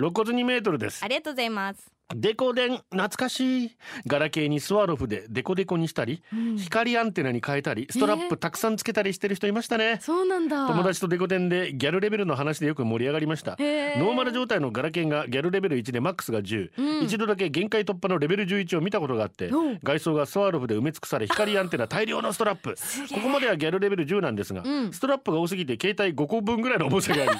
[0.00, 1.04] 肋骨2メートルです。
[1.04, 3.76] ありがとうございますデコ電懐かしい。
[4.06, 6.22] ガラケーにスワロフでデコデコにしたり、
[6.58, 10.66] 光アンテナに変えたりストラップたくさんつけたりしてる人いましたね、そうなんだ。
[10.66, 13.56] 友達とデコ電でギャルレベルの話でよく盛り上がりました。
[13.58, 13.98] へー。
[13.98, 19.72] ノーマル状態のガラケーがギャルレベル1でマックスが10、一度だけ限界突破のレベル11を見たことがあってう。
[19.74, 22.74] ん外装がスワロフで埋め尽くされ光アンテナ大量のストラップ。
[23.14, 24.92] ここまではギャルレベル10なんですが、ん。
[24.92, 27.30] ストラップが多すぎて携帯5個分ぐらいの重さがあり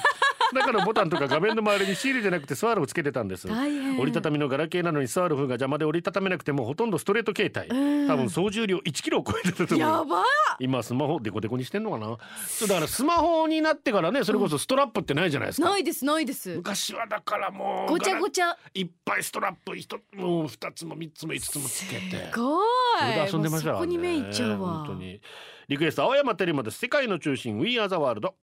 [0.53, 3.47] 中のボタンとか画面の周りにシールじゃなくてスワロフつけてたんです。
[3.49, 8.07] 折りたたみのガラケーなのにスワロフが邪魔で折りたためなくてもほとんどストレート携帯。
[8.07, 10.23] 多分総重量1キロを超えてたと思うやば。
[10.59, 12.17] 今スマホデコデコにしてんのかな。
[12.47, 16.55] そうだからスマホになってからねそれこそストラップってないじゃないですか、ないですないです。
[16.55, 18.57] 昔はだからもうごちゃごちゃ。
[18.73, 22.31] いっぱいストラップ一つもう二つも三つも五つもつけて。
[22.31, 22.67] すごい。
[22.99, 24.69] それで遊んでましたもうそこからねに目いっちゃうわ。
[24.85, 25.21] 本当に。
[25.69, 26.79] リクエスト青山テルマです。
[26.79, 28.33] 世界の中心 We Are the World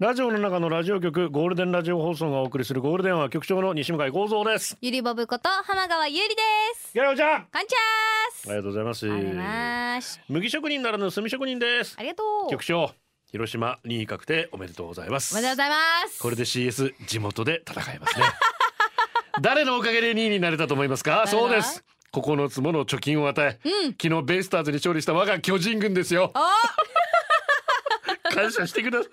[0.00, 4.78] ラジオの中のラジオ局ゴールデンラジオ放送がお送りするゴールデンは局長の西向井光三です。
[4.80, 6.36] ゆりぼぶこと浜川ゆりで
[6.74, 6.94] す。
[6.94, 7.34] ギャラオちゃん。
[7.34, 8.48] あカンチャース。
[8.48, 9.04] りがとうございます。
[9.04, 9.44] ありがとうござい
[9.96, 10.20] ます。
[10.30, 11.96] 麦職人ならぬ炭職人です。
[11.98, 12.50] ありがとう。
[12.50, 12.90] 局長
[13.30, 15.34] 広島2位確定おめでとうございます。
[15.34, 15.76] おめでとうございま
[16.08, 16.18] す。
[16.22, 18.24] これで CS 地元で戦えますね。
[19.42, 21.26] 誰のおかげで2位になれたと思いますか？
[21.26, 21.84] そうです。
[22.14, 23.60] 9つもの貯金を与え、
[24.00, 26.32] 昨日ベイスターズに勝利した我が巨人軍ですよ
[28.42, 29.10] 感謝してください。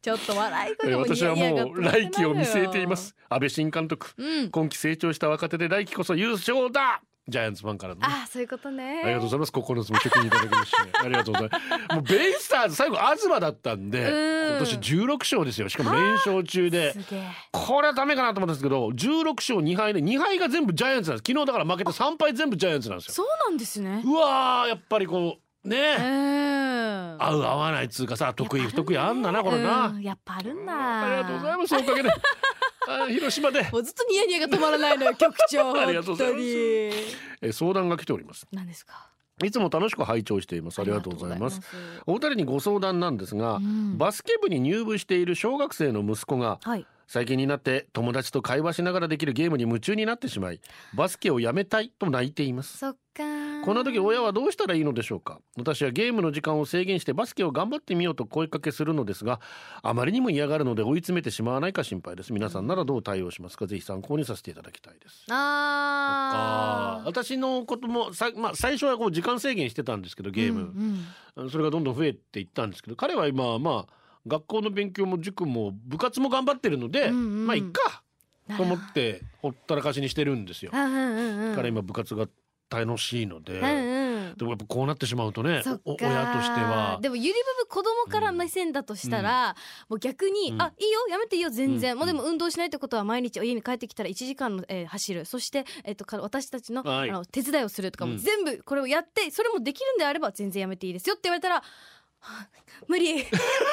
[0.00, 3.14] ちょっと笑い声えーも私はもう来季を見据えています。
[3.28, 4.50] 安倍新監督、うん。
[4.50, 7.02] 今季成長した若手で来季こそ優勝だ。
[7.28, 8.06] ジャイアンツファンからのね。
[8.10, 9.02] あそういうことね。
[9.04, 9.52] ありがとうございます。
[9.52, 11.94] 9つも職人いただきまして、ありがとうございます。
[11.94, 14.48] もうベイスターズ最後東だったんで、うん。
[14.56, 15.68] 今年16勝ですよ。
[15.68, 16.94] しかも連勝中で。
[17.52, 21.30] これはダメかなと思ったんですけど16勝2敗で2敗が全部ジャイアンツなんです。
[21.30, 23.14] 昨日だから負けて3敗全部ジャイアンツなんですよ。
[23.14, 24.02] そうなんですね。
[24.04, 25.96] うわーやっぱりこうね。
[25.98, 27.16] うん。
[27.22, 32.10] 合う合わないっつうかさ得意不得意あんだなこれな、うんやっぱあるんだありがとうございますおかげで。
[32.88, 33.62] あ広島で。
[33.70, 36.44] もうずっとニヤニヤが止まらないのよ局長ありがとうございます。
[37.42, 38.46] え相談が来ております。
[38.52, 39.10] 何ですか？
[39.42, 40.80] いつも楽しく拝聴しています。
[40.80, 41.56] ありがとうございます。
[41.56, 43.96] ありがとうございお二人にご相談なんですが、ん。
[43.96, 46.86] バスケ部に入部している小学生の息子がはい。
[47.06, 50.60] 最近になって友達と会話しながらできるゲームに夢中になってしまい
[50.94, 52.78] バスケをやめたいと泣いています。
[52.78, 53.24] そっか
[53.64, 55.40] こんな時親はどうしたらいいのでしょうか？
[55.56, 59.40] 私はゲームの時間を制限してバスケを頑張ってみようと声かけするのですが
[59.82, 62.32] あまりにも嫌がるので追い詰めてしまわないか心配です。
[62.32, 63.66] 皆さんならどう対応しますか？
[63.66, 65.26] ぜひ参考にさせていただきたいです。
[65.30, 67.06] あー。
[67.06, 73.92] 私のこともさ、まあ、最初はこう時間制限してたんですけどゲーム、うんそれがどんどん増えていったんですけど彼は今まあ
[74.26, 77.46] 学校の勉強も塾も部活も頑張ってるので、うんうん。
[77.46, 78.02] まあいっか
[78.48, 80.72] うんと思ってほったらかしにしてるんですよ。
[80.74, 81.56] うんうんうんうん。
[81.56, 82.26] 彼今部活が
[82.70, 84.34] 楽しいので、うんうん。
[84.36, 86.98] でもやっぱこうなってしまうとね親としては。
[87.02, 89.56] でもゆりぶぶ子供から目線だとしたら、
[89.88, 90.62] もう逆に、うん。
[90.62, 91.98] あいいよやめていいよ全然、うん。
[91.98, 95.24] もうでも運動しないってことは毎日家に帰ってきたら1時間の、えー走る。
[95.24, 97.10] そして、えっとか私たちの,、はい。
[97.10, 98.18] あの手伝いをするとかもうん。
[98.18, 101.64] 全部これをやってそれもできるんであれば全然やめていいですよって言われたらはあ
[102.88, 103.12] 無理。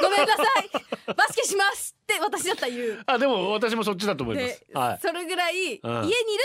[0.02, 1.14] ごめんなさい。
[1.16, 3.04] バスケしますって私だったら言う。
[3.06, 4.42] あでも私もそっちだと思いま。
[4.42, 5.00] ですはい。
[5.02, 5.80] それぐらい、家にいる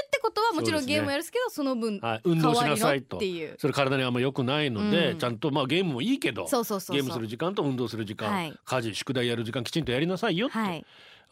[0.07, 3.21] ってことはもちろんゲームをやるんですけどその分はい、運動しなさいと。
[3.59, 5.19] それ体にあんま良くないので、うん。
[5.19, 8.55] ちゃんとまあゲームもいいけどゲームする時間と運動する時間、はい。
[8.65, 10.85] 家事宿題やる時間きちんとやりなさいよって、はい。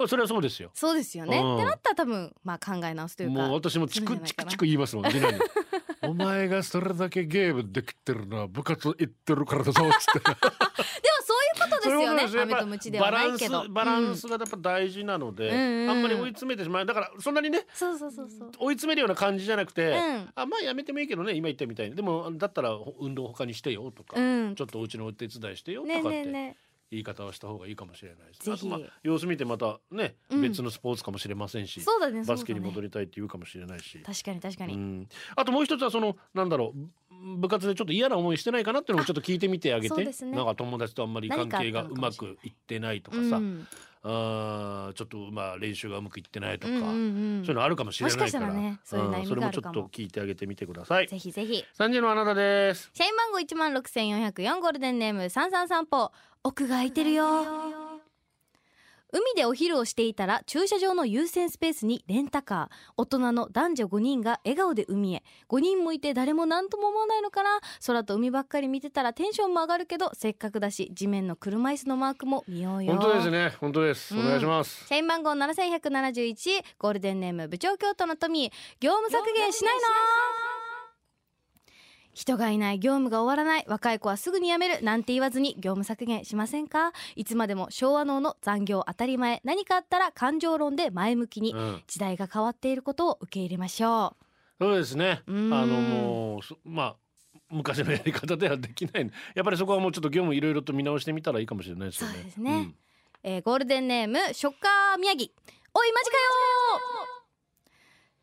[0.09, 0.71] それはそうですよ。
[0.73, 1.57] そうですよね、うん。
[1.57, 5.41] ってなったら多分まあ考え直すというかもう私もチクチクチク言いますもん次男に
[6.11, 10.21] お前がそれだけゲームできてるのは部活行ってるからだぞっつって。
[10.27, 10.37] でも
[11.23, 12.29] そういうことですよね。
[12.29, 13.69] そういうことムチではないけど。
[13.69, 15.91] バランスがやっぱ大事なので、うん。
[15.91, 16.87] あんまり追い詰めてしまう。
[16.87, 18.51] だからそんなにねそうそうそうそう。
[18.59, 20.31] 追い詰めるような感じじゃなくて、うん。
[20.35, 21.95] あまあやめてもいいけどね今言ったみたいに。
[21.95, 24.55] でもだったら運動他にしてよとか、うん。
[24.57, 26.57] ちょっとお家のお手伝いしてよとかねって、えねえね
[26.91, 28.45] 言い方をした方がいいかもしれないです。
[28.45, 28.67] ぜひ。
[28.67, 30.43] あとまあ様子見てまたね、うん。
[30.43, 34.01] 別のスポーツかもしれませんし、そうだねバスケに戻りたいって言うかもしれないし。
[34.05, 40.05] 確かに確かに、うん、あともう一つはそのなんだろう部活でちょっと嫌な思いしてないかなっていうのもちょっと聞いてみてあげて。
[40.05, 40.13] ね。
[40.33, 43.67] なんか友達とあんまり関係がうまくいってないとかさ、うん
[44.03, 46.89] あーちょっとまあ練習がうまくいってないとか、うんうんう
[47.41, 47.43] ん。
[47.45, 48.55] そういうのあるかもしれないから。
[48.55, 51.07] ねそういうそれもちょっと聞いてあげてみてください。
[51.07, 51.63] ぜひぜひ。
[51.75, 52.91] 三時のあなたです。
[52.95, 57.27] 社員番号一万六千四百四ゴールデンネーム三三散歩奥が空いてるよ。
[59.13, 62.75] 海でお昼をしていたら駐車場の優先スペースにレンタカー。
[62.97, 65.23] 大人の男女5人が笑顔で海へ。
[65.51, 67.61] 5人もいて誰も何とも思わないのかな。
[67.85, 72.93] 空と海ばっかり見てたらテンションも上がるけどせっかくだし地面の車椅子のマークも見ようよ。
[72.95, 73.53] 本当ですね。
[73.61, 74.21] 本当です、うん。
[74.23, 74.87] お願いします。
[74.87, 79.81] 社員番号7171ゴールデンネーム部長京都のトミー業務削減しないの？
[82.21, 86.93] 人がいない業務が終わらない若い子はすぐに辞めるなんて言わずに業務削減しませんか？
[87.17, 91.83] いつまでも昭和脳の残業当たり前何かあったら感情論で前向きにうん。
[91.87, 94.17] 時代が変わっていることを受け入れましょ
[94.61, 95.23] そうですね。
[95.27, 95.49] あうん。
[95.51, 96.97] のもうそまあ
[97.49, 99.11] 昔のやり方ではできない。
[99.35, 102.15] やっぱりそこはもうちょっと業務いろいろと見直してみたらいいかもしれないですよね。
[102.17, 102.69] そうですね。
[102.69, 102.75] う、
[103.23, 105.25] えーゴールデンネームショッカー宮城
[105.73, 106.23] おいマジかよ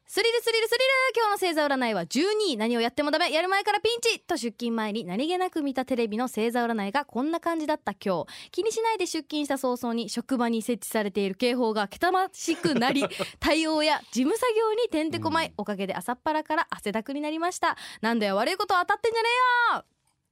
[0.10, 0.84] スリルスリルスリル。
[1.18, 2.58] 今日の星座占いは12位。
[2.58, 3.30] 何をやってもダメ。
[3.30, 4.22] やる前からピンチ。
[4.22, 7.94] と出勤前に何気なく見たテレビの星座占いがこんな感じだった。
[7.94, 8.50] 今日。
[8.52, 13.04] 気にしないで出勤した早々に職場に設置されている警報がけたましくなり
[13.42, 15.54] 対応や事務作業にてんてこまい、うん。
[15.58, 17.76] おかげで朝っぱらから汗だくになりました。
[18.00, 19.28] なんだよ悪いこと当たってんじゃね
[19.74, 19.86] えよ。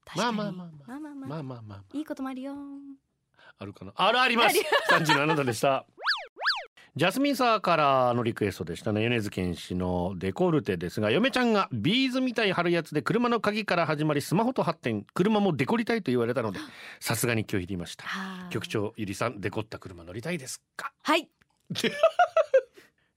[0.06, 0.38] 確かに。
[0.38, 0.88] まあまあまあまあ。
[0.88, 1.28] まあまあまあ。
[1.28, 2.56] まあまあまあいいこともあるよ。
[3.58, 3.92] あるかな。
[3.94, 4.56] あるあります。
[4.88, 5.86] 三時のあなたでした
[6.96, 9.04] ジャスミンサーからのリクエストでしたね。
[9.04, 15.06] 米津玄師のデコルテですが嫁ちゃんがビーズみたい貼るやつで車の鍵から始まりスマホと発展。
[15.14, 16.60] 車もデコりたいと言われたので
[17.02, 18.06] さすがに拒否りました。
[18.50, 20.94] 局長ゆりさんデコった車乗りたいですか？
[21.02, 21.28] はい。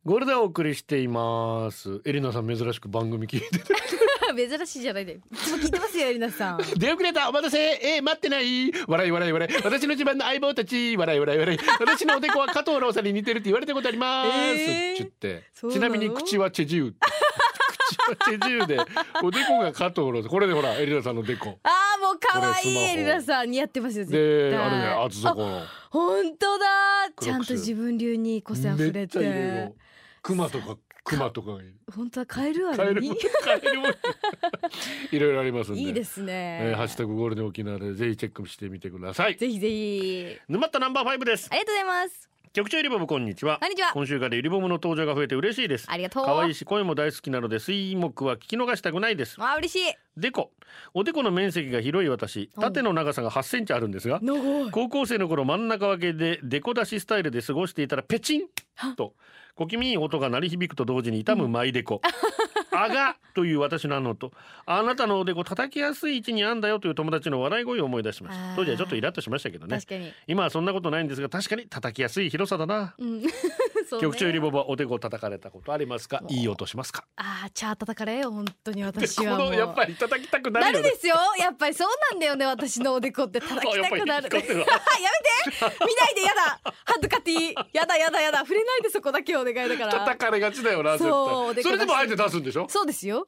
[0.04, 2.00] ゴールデンお送りしています。
[2.04, 3.74] エリナさん珍しく番組聞いてて
[4.34, 6.58] 珍しいじゃないでいつも聞いてますよエリナさん。
[6.78, 7.28] 出遅れた。
[7.28, 7.58] お待たせ。
[7.82, 8.72] えー、待ってない。
[8.86, 9.62] 笑い笑い笑い。
[9.62, 10.96] 私の自慢の相棒たち。
[10.96, 11.58] 笑い笑い笑い。
[11.80, 15.06] 私のおでこは加藤ローさんに似てるって言われたことあります、えー。
[15.06, 15.28] って。
[15.30, 18.78] 言ってちなみに口はチェジュ口はチェジュで
[19.22, 19.44] おで。
[19.44, 21.58] こが加藤ローこれでほらエリナさんのでこ。
[21.62, 25.62] ああもう可愛いエリナさん似合ってますよであれね厚底の。
[25.90, 26.66] 本当だ
[27.20, 29.18] ちゃんと自分流に個性あふれて。
[29.18, 29.74] ろ
[30.22, 30.76] クマとか
[31.08, 31.74] クマとかがいる。
[31.94, 33.86] 本当はカエルあカエルるにカエルも
[35.10, 35.80] いろいろありますんで。
[35.80, 39.36] いいですえねー、ハッシュタグゴールデン沖縄でぜひチェックしてみてください。
[39.36, 40.38] ぜひぜひ。
[40.48, 41.48] 沼ったナンバーファイブです。
[41.50, 43.58] ありがとうございます局長ゆりぼぶこんにちは。
[43.60, 43.92] こんにちは。
[43.92, 45.86] 今週からゆりぼぶの登場が増えて嬉しいです。
[45.88, 46.24] ありがとう。
[46.24, 49.36] 可愛いし声も大好きなので水木は聞き逃したくないです。
[49.38, 49.94] あ嬉しい。
[50.16, 50.52] でこ
[50.94, 52.48] おでこの面積が広い私。
[52.58, 54.20] 縦の長さが8センチあるんですが
[54.72, 58.42] 高校生の頃真ん中分けでデコ出しスタイルで過ごしていたらペチン
[58.96, 59.14] と。
[59.58, 62.00] 小気味いい音が鳴り響くと同時に痛むマイデコ、
[62.82, 64.32] あがという私ののと
[64.66, 68.56] あなたのおでこ叩きやすい位置にあんだよという友達の笑い声を思い出しました。
[68.56, 69.80] 当時はちょっとイラッとしましたけどね。
[70.26, 73.22] 今はそんなことないんですが確かに叩きやすい広さだな、うん
[73.96, 74.00] ね。
[74.02, 76.22] 局長ゆりぼぶはおでこ叩かれたことありますか？
[76.28, 77.04] いい音しますか？
[77.16, 80.88] あーチャー叩かれよ本当にで私 こはやっぱり叩きたくななるよね。
[80.90, 81.16] るですよ。
[81.38, 84.28] やっぱりそうなんだよね私のおでこって叩きたくなる。
[84.32, 85.76] あ やめて。
[85.84, 86.60] 見ないでやだ。
[86.84, 88.38] ハンドカティやだやだやだ。
[88.40, 89.92] 触れないでそこだけお願いだから。
[90.00, 92.66] 叩かれがちだよな絶そうそれでもあえて出すんでしょ？
[92.68, 93.26] そうですよ。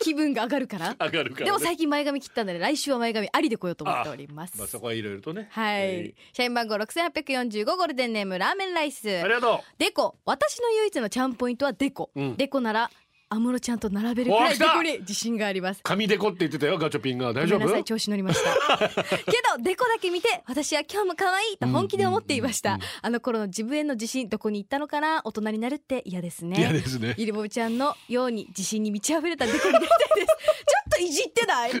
[0.00, 0.96] 気分が上がるから。
[1.00, 4.58] 上がるから、ね、でも最近前髪切ったんで来週は前髪ありで来ようと思っております。
[4.58, 5.48] まあそこはいろいろとね。
[5.52, 9.06] はい、え社員番号6845ゴールデンネームラーメンライス。
[9.08, 10.16] ーありがとデコ。
[10.24, 12.36] 私の唯一のチャンポイントはデコ、うん。
[12.36, 12.90] デコなら
[13.28, 14.64] 安室ちゃんと並べるくらいお来た。
[14.66, 15.78] デコに自信があります。
[15.78, 17.32] う紙デコって言ってたよガチョピンが。
[17.32, 17.60] 大丈夫？
[17.60, 18.88] ごめんなさい調子乗りました。
[18.88, 18.94] け
[19.56, 26.58] どデコだけ見て私は今日も可愛いと本気で思っていました、うんうんうんあの頃の自分への自信どこに行ったのかな大人になるって嫌ですね。
[26.58, 27.14] 嫌ですね。
[27.16, 30.14] ゆりぼぶちゃんのように自信に満ち溢れたデコになりたいです。
[30.16, 31.72] ちょっといじってない？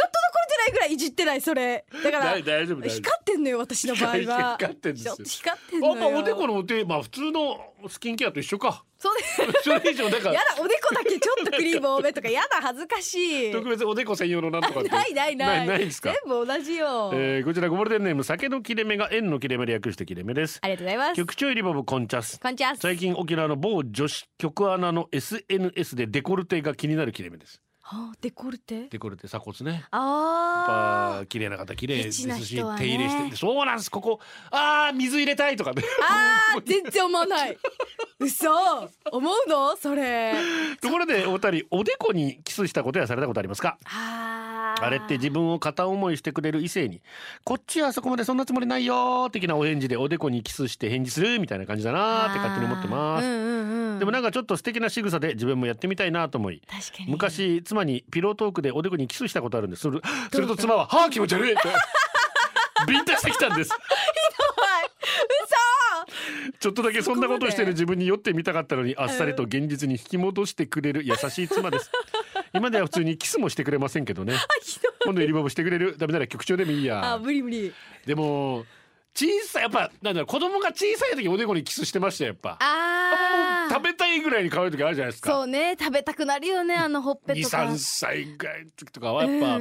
[0.00, 1.84] ちょっとどころじゃないぐらいいじってないそれ。
[2.02, 2.88] だから大大丈夫。
[2.88, 4.56] 光ってんのよ私の場合は。
[4.58, 5.16] 光ってんですよ。
[5.22, 5.92] 光ってんのよ。
[5.92, 8.84] あまあおでこのお手まあ普通のスキンケアと一緒か。
[8.98, 10.34] そうです それ以上だから。
[10.34, 13.14] やだおでこだけちょっとクリーム多めとかやだ恥ずかし
[13.48, 13.52] い。
[13.52, 14.88] 特別おでこ専用のなんとかって。
[14.90, 15.66] ないないない。
[15.66, 16.12] ないですか？
[16.12, 20.58] 全部同じよ、えー、こちらゴールデンネーム酒の切れ目が円の切れ目で略して切れ目です。
[20.62, 21.16] ありがとうございます。
[21.16, 22.38] 局長ゆりぼぶコンチャス。
[22.40, 27.54] こんにちは最近沖縄の某女子局アナの SNS でデコルテが気になる切れ目です。
[27.56, 28.86] はあデコルテ？
[28.88, 29.84] デコルテ鎖骨ね。
[29.90, 32.34] あぱ綺麗な方綺麗ですし、ね。
[32.78, 33.90] 手入れしてそうなんです。
[33.90, 34.20] ここ
[34.52, 35.82] あー水入れたいとかね。
[36.08, 37.58] ああー全然思わない。
[38.20, 38.48] 嘘。
[38.52, 39.76] 思うの？
[39.76, 40.34] それ。
[40.80, 43.76] ところでお二人おでこにキスしたことやされたことありますか？
[43.86, 47.00] あーあれって自分を片思いしてくれる異性に
[47.44, 56.62] こっちはそこまでそんなつもりないよー的なお返事でおでこにキスして返事するみたいな感じだなーって勝手に思ってます、うんうんうんでもなんかちょっと素敵な仕草で自分もやってみたいなと思い
[57.06, 59.82] 昔妻にピロートークでおでこにキスしたことあるんです。
[59.82, 60.00] する
[60.32, 61.60] すると妻は「はあ気持ち悪い!」と
[62.88, 63.72] ビンタしてきたんです。
[66.58, 71.90] ちょっとだけそんなことしてる自分に酔ってみたかったのにあっさりと現実に引き戻してくれる優しい妻です
[72.52, 74.34] 今では普通にキスもしてくれませんけどね。
[75.04, 75.96] 今度エリバブしてくれる。
[75.96, 77.72] ダメなら局長でもいいあや無理無理。
[78.06, 78.64] でも
[79.14, 82.58] 小さいやっぱなんだろう子供が小さい時おでこにキスしてましたよやっぱ。
[82.60, 83.74] あー。
[83.74, 85.30] 食べたいぐらいに可愛い時あるじゃないですか。
[85.30, 87.58] そうね食べたくなるよねあのほっぺとか。
[87.58, 89.60] 23歳ぐらいの時とかはやっぱ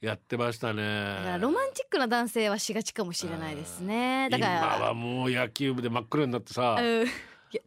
[0.00, 1.36] やってましたね。
[1.40, 4.28] ロマンチックな男性はしがちかもしれないですね。
[4.30, 4.76] だから。
[4.76, 7.06] 今はもう野球部で真っ黒になってさうん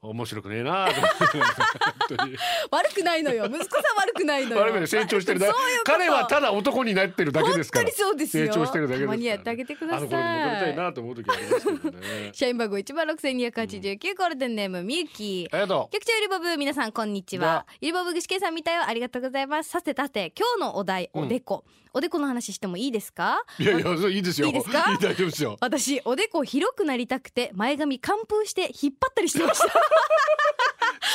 [0.02, 0.88] 面白くねえな。
[2.72, 3.46] 悪くないのよ。
[3.46, 4.88] 息子さん悪くないのよ。
[4.88, 5.54] 成長してるだ。
[5.84, 7.86] 彼はただ男になってるだけですから。
[7.86, 8.46] 本当にそうですよ。
[8.48, 10.10] 成長してるだけですやってあげてください。
[10.10, 12.30] たいなと思う時ありますけどね。
[12.34, 17.66] 社員番号一万六千二百八十九ゴールデンネームみゆきありがと局長ゆりぼぶ皆さんこんにちは。
[17.82, 19.70] ゆりぼぶ具志堅さんみたありがとうございます。
[19.70, 21.24] さてさて今日のお題うん。
[21.24, 21.64] おでこ、
[21.98, 23.42] おでこの話してもいいですか？
[23.60, 24.46] ういやいやいいですよ。
[24.48, 24.86] いいですか？
[25.02, 25.58] 大丈夫ですよ。
[25.60, 29.68] 私おでこ広くなりたくて前髪完封して引っ張ったりしてました。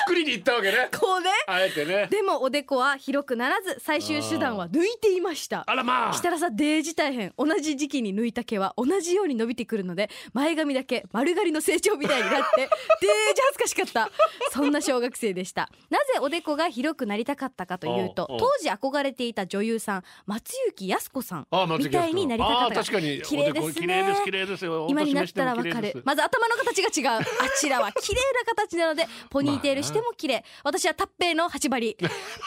[0.04, 0.88] 作りに行ったわけね。
[0.98, 1.30] こうね。
[1.46, 2.08] あえてね。
[2.10, 5.64] でもおでこは広くならず最終手段は抜いていました。
[5.66, 6.12] あらまあ。
[6.12, 7.32] したらさデージ大変。
[7.38, 12.68] 同じ時期に抜いた毛は同じように伸びてくるので前髪だけ丸刈りの成長みたいになって
[13.00, 14.10] デージ恥ずかしかった。
[14.50, 15.68] そんな小学生でした。
[15.90, 21.46] なぜおでこが広くなりたかったかというと当時憧れていた女優さん松雪泰子さん
[21.78, 23.20] みたいになりたかあった確かに。
[23.22, 24.16] 綺麗ですね。
[24.24, 24.86] 綺麗ですよ。
[24.88, 26.02] 今になったらわかる。
[26.04, 27.20] まず頭の形が違う。
[27.20, 27.24] あ
[27.58, 30.44] ちらは綺麗な形なのでポニーテールしても綺麗。
[30.64, 31.96] 私はタッペイの八針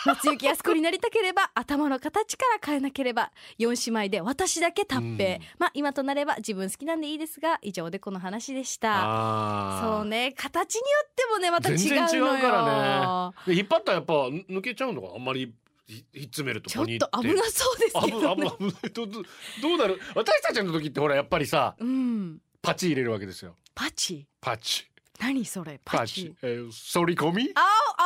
[0.06, 9.82] 松雪靖子になりたければ頭の形から変えなければ四姉妹で私だけタッペイ、まあ今となれば自分好きなんでいいですが以上おでこの話でした。
[9.84, 10.34] そうね。
[10.36, 13.36] 形によってもねまた違う全のよね。
[13.48, 15.54] で引っ張ったらやっぱ抜けちゃうのかあんまり
[15.88, 18.52] ひひっ詰めるとちょっと危なそうですけ危どね。
[18.60, 19.22] 危ないどど
[19.62, 20.00] どうなる？
[20.16, 22.40] 私たちの時ってほらやっぱりさうん。
[22.62, 23.56] パチ入れるわけですよ。
[23.76, 24.28] パチ？
[24.42, 24.88] パチ。
[25.20, 25.80] 何それ？
[25.86, 26.30] パチ？
[26.30, 26.36] パチ。
[26.42, 27.52] えー反り込み？
[27.54, 27.62] あ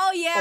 [0.07, 0.33] おおいや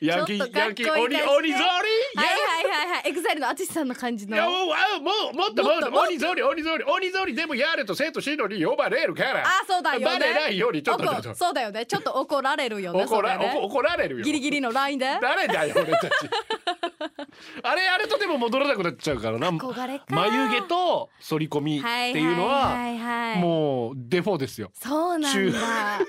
[0.00, 1.22] ヤンキーヤンキー鬼感じで。
[1.22, 4.36] 鬼ぞりはいはいはいはいエグザイルの淳さんの感じの。
[4.36, 10.04] いやもうあもうもっともっともっと鬼ぞり鬼ぞり鬼ぞりでもやれと生徒指導に呼ばれるからあそうだよね。
[10.04, 11.28] バレないようにちょっとちょっと。
[11.30, 11.86] 怒そうだよね。
[11.86, 13.52] ちょっと怒られるよね怒らね。
[13.54, 14.24] 怒怒られるよ。
[14.24, 15.06] ギリギリのラインで？
[15.20, 16.12] 誰だよ俺たち。
[17.62, 19.50] あれやるとでも戻らなくなっちゃうからな。
[19.50, 22.76] 眉毛と反り込みっていうのは
[23.36, 24.70] もうデフォですよ。
[24.74, 25.58] そうなん中だ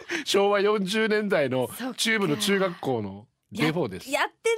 [0.26, 4.10] 昭和40年代の中部の中学校のデフォです。
[4.12, 4.56] やってる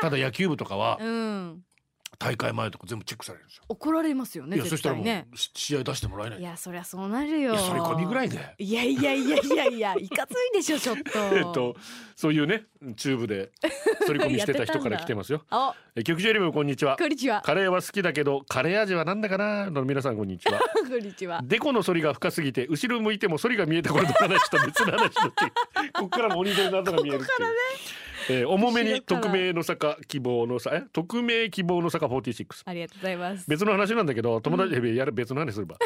[0.00, 1.62] ただ野球部とかはんだうん
[2.18, 3.62] 大会前とか全部チェックされるんですよ。
[3.68, 6.40] 怒られますよねいやそしたらもう試合出してもらえない。
[6.40, 7.52] いやそりゃそうなるよ。
[7.52, 11.18] いや反り込みぐらいでいやいやいやいやいやいかついでしょちょっと。
[11.36, 11.76] えっと
[12.16, 12.64] そういうね
[12.96, 13.52] チューブで
[14.04, 15.44] 反り込みしてた人から来てますよ。
[15.50, 16.96] あえ局長よりもこんにちは。
[16.96, 17.40] こんにちは。
[17.42, 20.58] カレーは好きだけどカレー味はなんだかなの皆さんこんにちは。
[20.90, 21.40] こんにちは。
[21.44, 25.52] デコの反りが深すぎて後ろ向いても反りが見えた頃の話と別の話だって。
[25.94, 27.48] ここからも鬼でなんとか見えるっていう。
[28.30, 30.82] えー重めに匿名の坂希望のさえ？
[30.92, 33.48] 匿名希望の坂46ありがとうございます。
[33.48, 35.76] 別の話なんだけど友達、えやる別の話すれば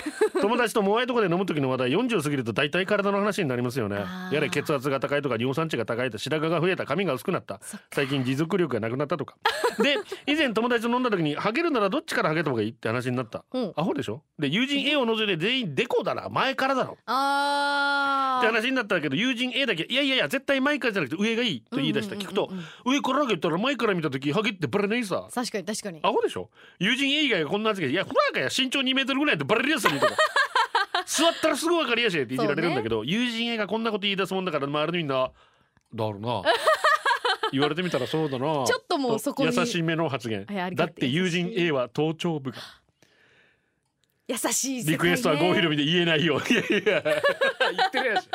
[0.41, 4.05] 友達とモアイとかで飲む時の話題40過ぎると大体体の話になりますよね。
[4.33, 7.61] やれ血圧が高いとか尿酸値が高いと白髪が増えた髪が薄くなった。
[7.95, 9.37] 最近持続力がなくなったとか。
[9.83, 13.73] で 以前友達と飲んだ時にハゲるならどっちからハゲた方がいいって話になった、うん。
[13.77, 14.23] アホでしょ？
[14.39, 16.29] で友人 A を除いて全員デコだな。
[16.29, 16.93] 前からだろ。
[16.95, 16.97] っ
[18.41, 25.29] て話になったけど友人 A だけいやいやいや絶対前からじゃなくて上がいいと言い出した聞くとうんうんうん上からハゲったら前から見た時ハゲってバレないさ。
[25.33, 26.01] 確かに確かに。
[26.03, 26.51] アホでしょ？
[26.79, 30.13] 友人 A 以外がこんなやつがいやフラーかや身長2メートルぐらいでバレるやつだねとか
[31.07, 35.31] 座ったらすぐ分かりやすいっていじられるんだけど、友人 A がこんなこと言い出すもんだから周りのみんな
[35.95, 36.43] だろうな。
[37.53, 38.65] 言われてみたらそうだな。
[38.65, 40.47] ちょっともうそこに優しめの発言。
[40.75, 42.57] だって友人 A は頭頂部が。
[44.29, 44.93] 優しいね。
[44.93, 46.41] リクエストは郷ひろみで言えないよ。
[46.49, 48.29] いやいや言ってるやし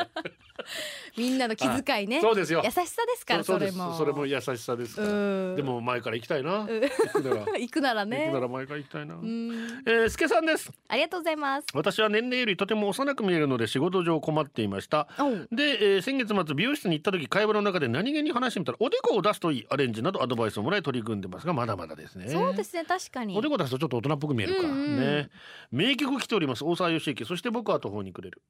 [1.17, 2.21] みんなの気遣いね。
[2.21, 2.61] そうですよ。
[2.63, 3.93] 優しさですからそれも。
[3.97, 5.07] それも優しさですから。
[5.07, 5.11] う
[5.53, 5.55] ん。
[5.55, 6.67] でも前から行きたいな。
[6.67, 7.45] 行くなら。
[7.57, 9.15] 行くなら行ねくなら前から行きたいな。
[9.15, 9.51] うん。
[9.85, 10.71] えー、助さんです。
[10.87, 11.67] ありがとうございます。
[11.73, 15.07] 私は年齢よりとても幼く見えるので仕事上困っていました。
[15.51, 22.29] で、えー先月末美容室に行った時会話の中で何気に話してみたらおでこを出すといいアレンジなどアドバイスをもらい取り組んでますがまだまだですね。
[22.29, 23.37] そうですね確かに。
[23.37, 25.29] おでこ出すとちょっと大人っぽく見えるか、うんうんね。
[25.71, 26.63] 名曲来ております。
[26.63, 28.41] 大沢良之そして僕は途方に暮れる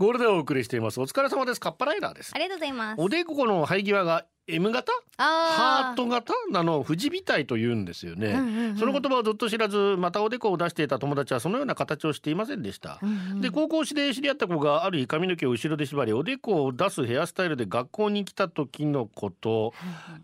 [0.00, 0.98] ゴールデンをお送りしています。
[0.98, 1.60] お疲れ様です。
[1.60, 2.32] カッパライダーです。
[2.34, 3.00] ありがとうございます。
[3.02, 4.90] おでこの生え際が M 型？
[5.18, 5.94] ハあー。
[5.94, 6.32] ト型？
[6.50, 8.76] なの富士美体と言うんですよね、うんうんうん。
[8.78, 12.98] その言葉をずっと知らずまたおでこを出していた友達はそのような形をしていませんでした、
[13.42, 19.74] で高校で知り合った子がある日髪の毛を後ろで縛りおでこを出すヘアスタイルで学校に来た時のこと。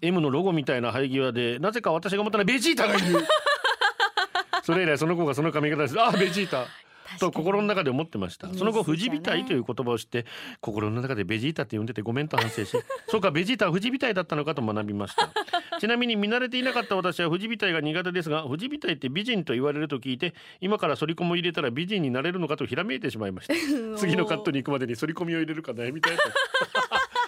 [0.00, 3.26] M のロゴみたいな生え際でなぜか私が思ったのはベジータがいる。
[4.64, 6.00] それ以来その子がその髪型です。
[6.00, 6.64] あベジータ
[7.18, 8.52] と心の中で思ってました。
[8.54, 10.26] その後富士美体という言葉を知って
[10.60, 12.76] 心の中でベジータって呼んでてごめんと反省し
[13.08, 15.30] そうかベジータは富士美体だったのかと学びました。
[15.80, 23.54] ちなみに見慣れていなかった私は富士美体が苦手ですが富士美体って美人と言われると聞いて今から反り込みを入れたら美人になれるのかとひらめいてしまいました。
[23.98, 26.22] 次のカットに行くまでに反り込みを入れるか悩みたいと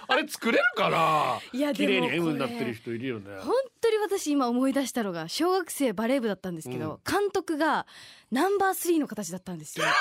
[0.07, 1.39] あれ作れるかな
[1.73, 3.53] 綺麗に M になってる人いるよね本
[4.01, 7.85] 私今思い出したのが小学生バレー部だったんですけど、監督が
[8.31, 9.85] ナンバースリーの形だったんですよ。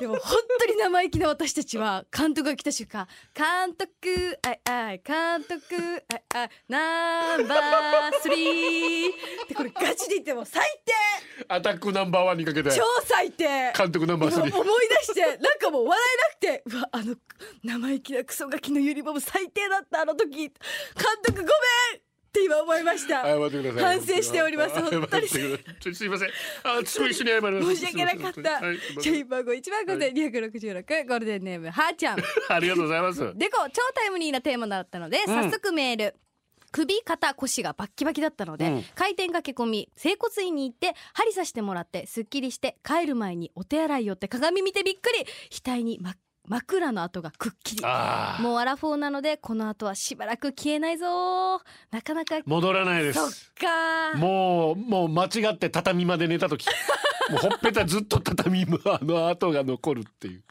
[0.00, 5.76] でも本当に生意気な私たちは監督が来た瞬間監督あいあい監督
[6.12, 9.10] あいあいナンバースリー。
[9.44, 10.64] ってこれガチで言っても最
[11.48, 12.70] アタックナンバーワンにかけて。
[12.70, 13.72] 低超最低。
[13.76, 14.48] 監督ナンバースリー。
[14.48, 16.02] 今思い出してなんかもう笑
[16.40, 17.16] えなくてうわあの
[17.62, 20.36] 生意気なクソガキのユニフォーム最低だったあの時。
[20.36, 20.50] 監
[21.24, 22.03] 督ごめん
[22.34, 23.22] って今思いました。
[23.22, 23.98] 謝ってください。
[23.98, 24.74] 反省しております。
[24.82, 25.28] 本当に。
[25.28, 25.38] す
[26.04, 26.28] いません。
[26.64, 27.76] あ私も一緒に謝ります。
[27.76, 29.00] 申し訳なかった。
[29.00, 32.18] 社員番号一万五千二百六十六ゴールデンネームはーちゃん。
[32.48, 33.20] ありがとうございます。
[33.36, 36.16] でこ超タイムリーなテーマだったので、早速メール。
[36.72, 38.84] 首肩腰がバッキバキだったので、うん。
[38.96, 45.24] 回転駆け込み整骨院に行って針刺してもらってすっきりして帰る前にお手洗い寄って鏡見てびっくり。
[45.64, 46.16] 額に、ま、
[46.46, 47.82] 枕の跡がくっきり。
[47.82, 52.36] もうアラフォーなのでこの後はしばらく消えないぞなかなか。
[52.44, 56.66] 戻らないでそっすかもうもう間違って畳まで寝た時
[57.30, 60.42] もうほっぺたずっと畳のあの跡が残るっていう。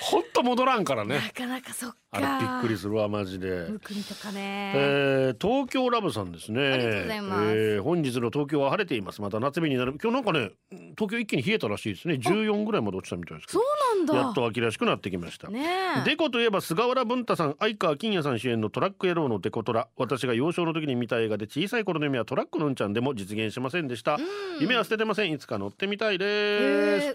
[0.00, 1.16] ほんと戻らんからね。
[1.16, 1.96] なかなかそっか。
[2.12, 3.68] あれびっくりするわマジで。
[3.68, 6.72] むくみとかね、えー、東京ラブさんですね。
[6.72, 7.42] ありがとうございます。
[7.44, 9.22] えー本日の東京は晴れています。
[9.22, 9.96] また夏日になる。
[10.02, 10.50] 今日なんかね
[10.98, 12.14] 東京一気に冷えたらしいですね。
[12.14, 13.64] 14ぐらいまで落ちたみたいですけそど
[13.94, 14.14] うなんだ。
[14.16, 15.48] やっと秋らしくなってきました。
[15.48, 15.64] ね
[16.00, 16.04] え。
[16.04, 19.86] デコといえば菅原文太さん相川金也さん主演のトラック野郎のデコトラ。
[19.96, 24.18] 私が幼少の時に見た映画で小さい頃の夢はトラックのうんちゃんでも実現しませんでした、
[24.60, 25.32] 夢は捨ててません。
[25.32, 27.06] いつか乗ってみたいです。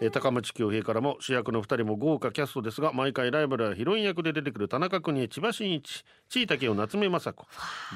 [0.00, 7.46] えー高町恭平からも主役の二人も豪華キャストですが毎回ライバルやヒロイン役で出てくる田中邦衛千葉真一地井武雄夏目雅子。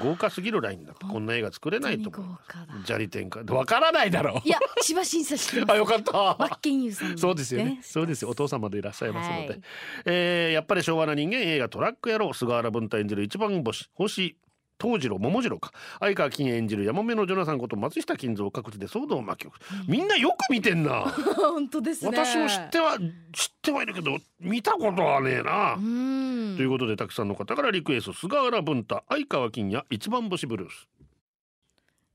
[0.01, 1.05] 豪華すぎるラインだと。
[1.05, 2.85] こんな映画作れないと思います本当に豪華だ。
[2.85, 4.41] 砂利天下わからないだろ。
[4.45, 5.71] いや千葉真一知ってます。
[5.75, 6.13] あよかった。
[6.13, 7.79] マッケンユーさんそうですよね。
[7.81, 8.29] そうですよ。
[8.29, 9.47] お父様でいらっしゃいますので。
[9.49, 9.61] はい。
[10.05, 14.37] えーやっぱり昭和な人間映画トラック野郎菅原文太演じる一番星星
[14.81, 15.71] 東次郎桃次郎か。
[15.99, 21.01] 相川金演じる山目のジョナサンこと松下金蔵各地で騒動を巻き起こるみんなよく見てんな。
[21.35, 22.11] 本当ですね。
[22.15, 26.55] 私も知っては知ってはいるけど見たことはねえな、うん。
[26.57, 28.13] ということでたくさんの方からリクエスト。
[28.13, 30.87] 菅原文太相川金也一番星ブルース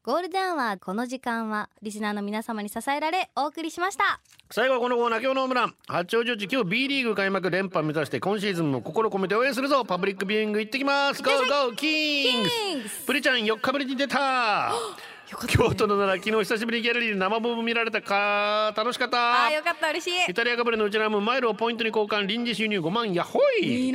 [0.05, 4.19] ゴールデンはこの時間はリスナーの皆様に支えられお送りしました。
[4.51, 5.75] 最後はこのコーナー今日のホームラン。
[5.87, 9.85] 八王子内今日 B リーグ開幕連覇目指して今シーズンも心込めて応援するぞ。
[9.85, 11.23] パブリックビューイング行ってきます。
[11.23, 12.49] ゴーゴーキング
[12.89, 13.07] ス。
[13.07, 14.73] プリちゃん4日ぶりに出た
[15.49, 19.47] 京都のなら昨日久しぶりにギャラリーで生ボブ見られたか楽しかった。
[19.47, 23.93] あーよかった嬉しイタリアかぶれのうちなムマイルをポイントに交換臨時収入5万やっほいいい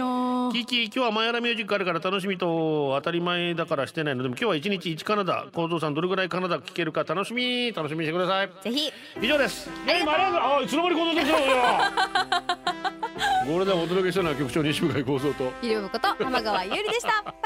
[0.54, 4.24] キキ今日はマヤラミュージックあるから楽しみと当たり前だからしてないの。
[4.24, 7.72] でも今日は一日一カナダ構造さんどれぐらいカナダ聞けるか楽しみ。
[7.74, 8.50] 楽しみにしてください。
[8.64, 8.92] ぜひ。
[9.22, 9.70] 以上です。
[9.88, 10.16] ありがとう。
[10.60, 12.98] あいつの間にこんな時だよ
[13.48, 15.52] ゴールデンをお届けしたのは局長西向井光三と。
[15.62, 17.24] ゆりぼこと浜川ゆりでした。
[17.24, 17.44] バイバイ。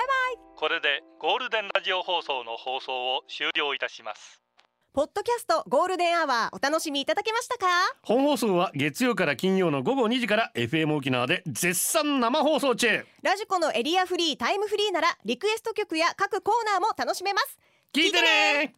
[0.56, 4.42] これでゴールデンラジオ放送の放送を終了いたします。
[4.94, 7.66] ポッドキャストゴールデンアワーお楽しみいただけましたか？
[8.04, 13.06] 本放送は月曜から金曜の午後2時から FM 沖縄で絶賛生放送中。
[13.24, 17.58] ラジコのエリアフリータイムフリーならリクエスト曲や各コーナーも楽しめます。
[17.94, 18.76] 聞いてね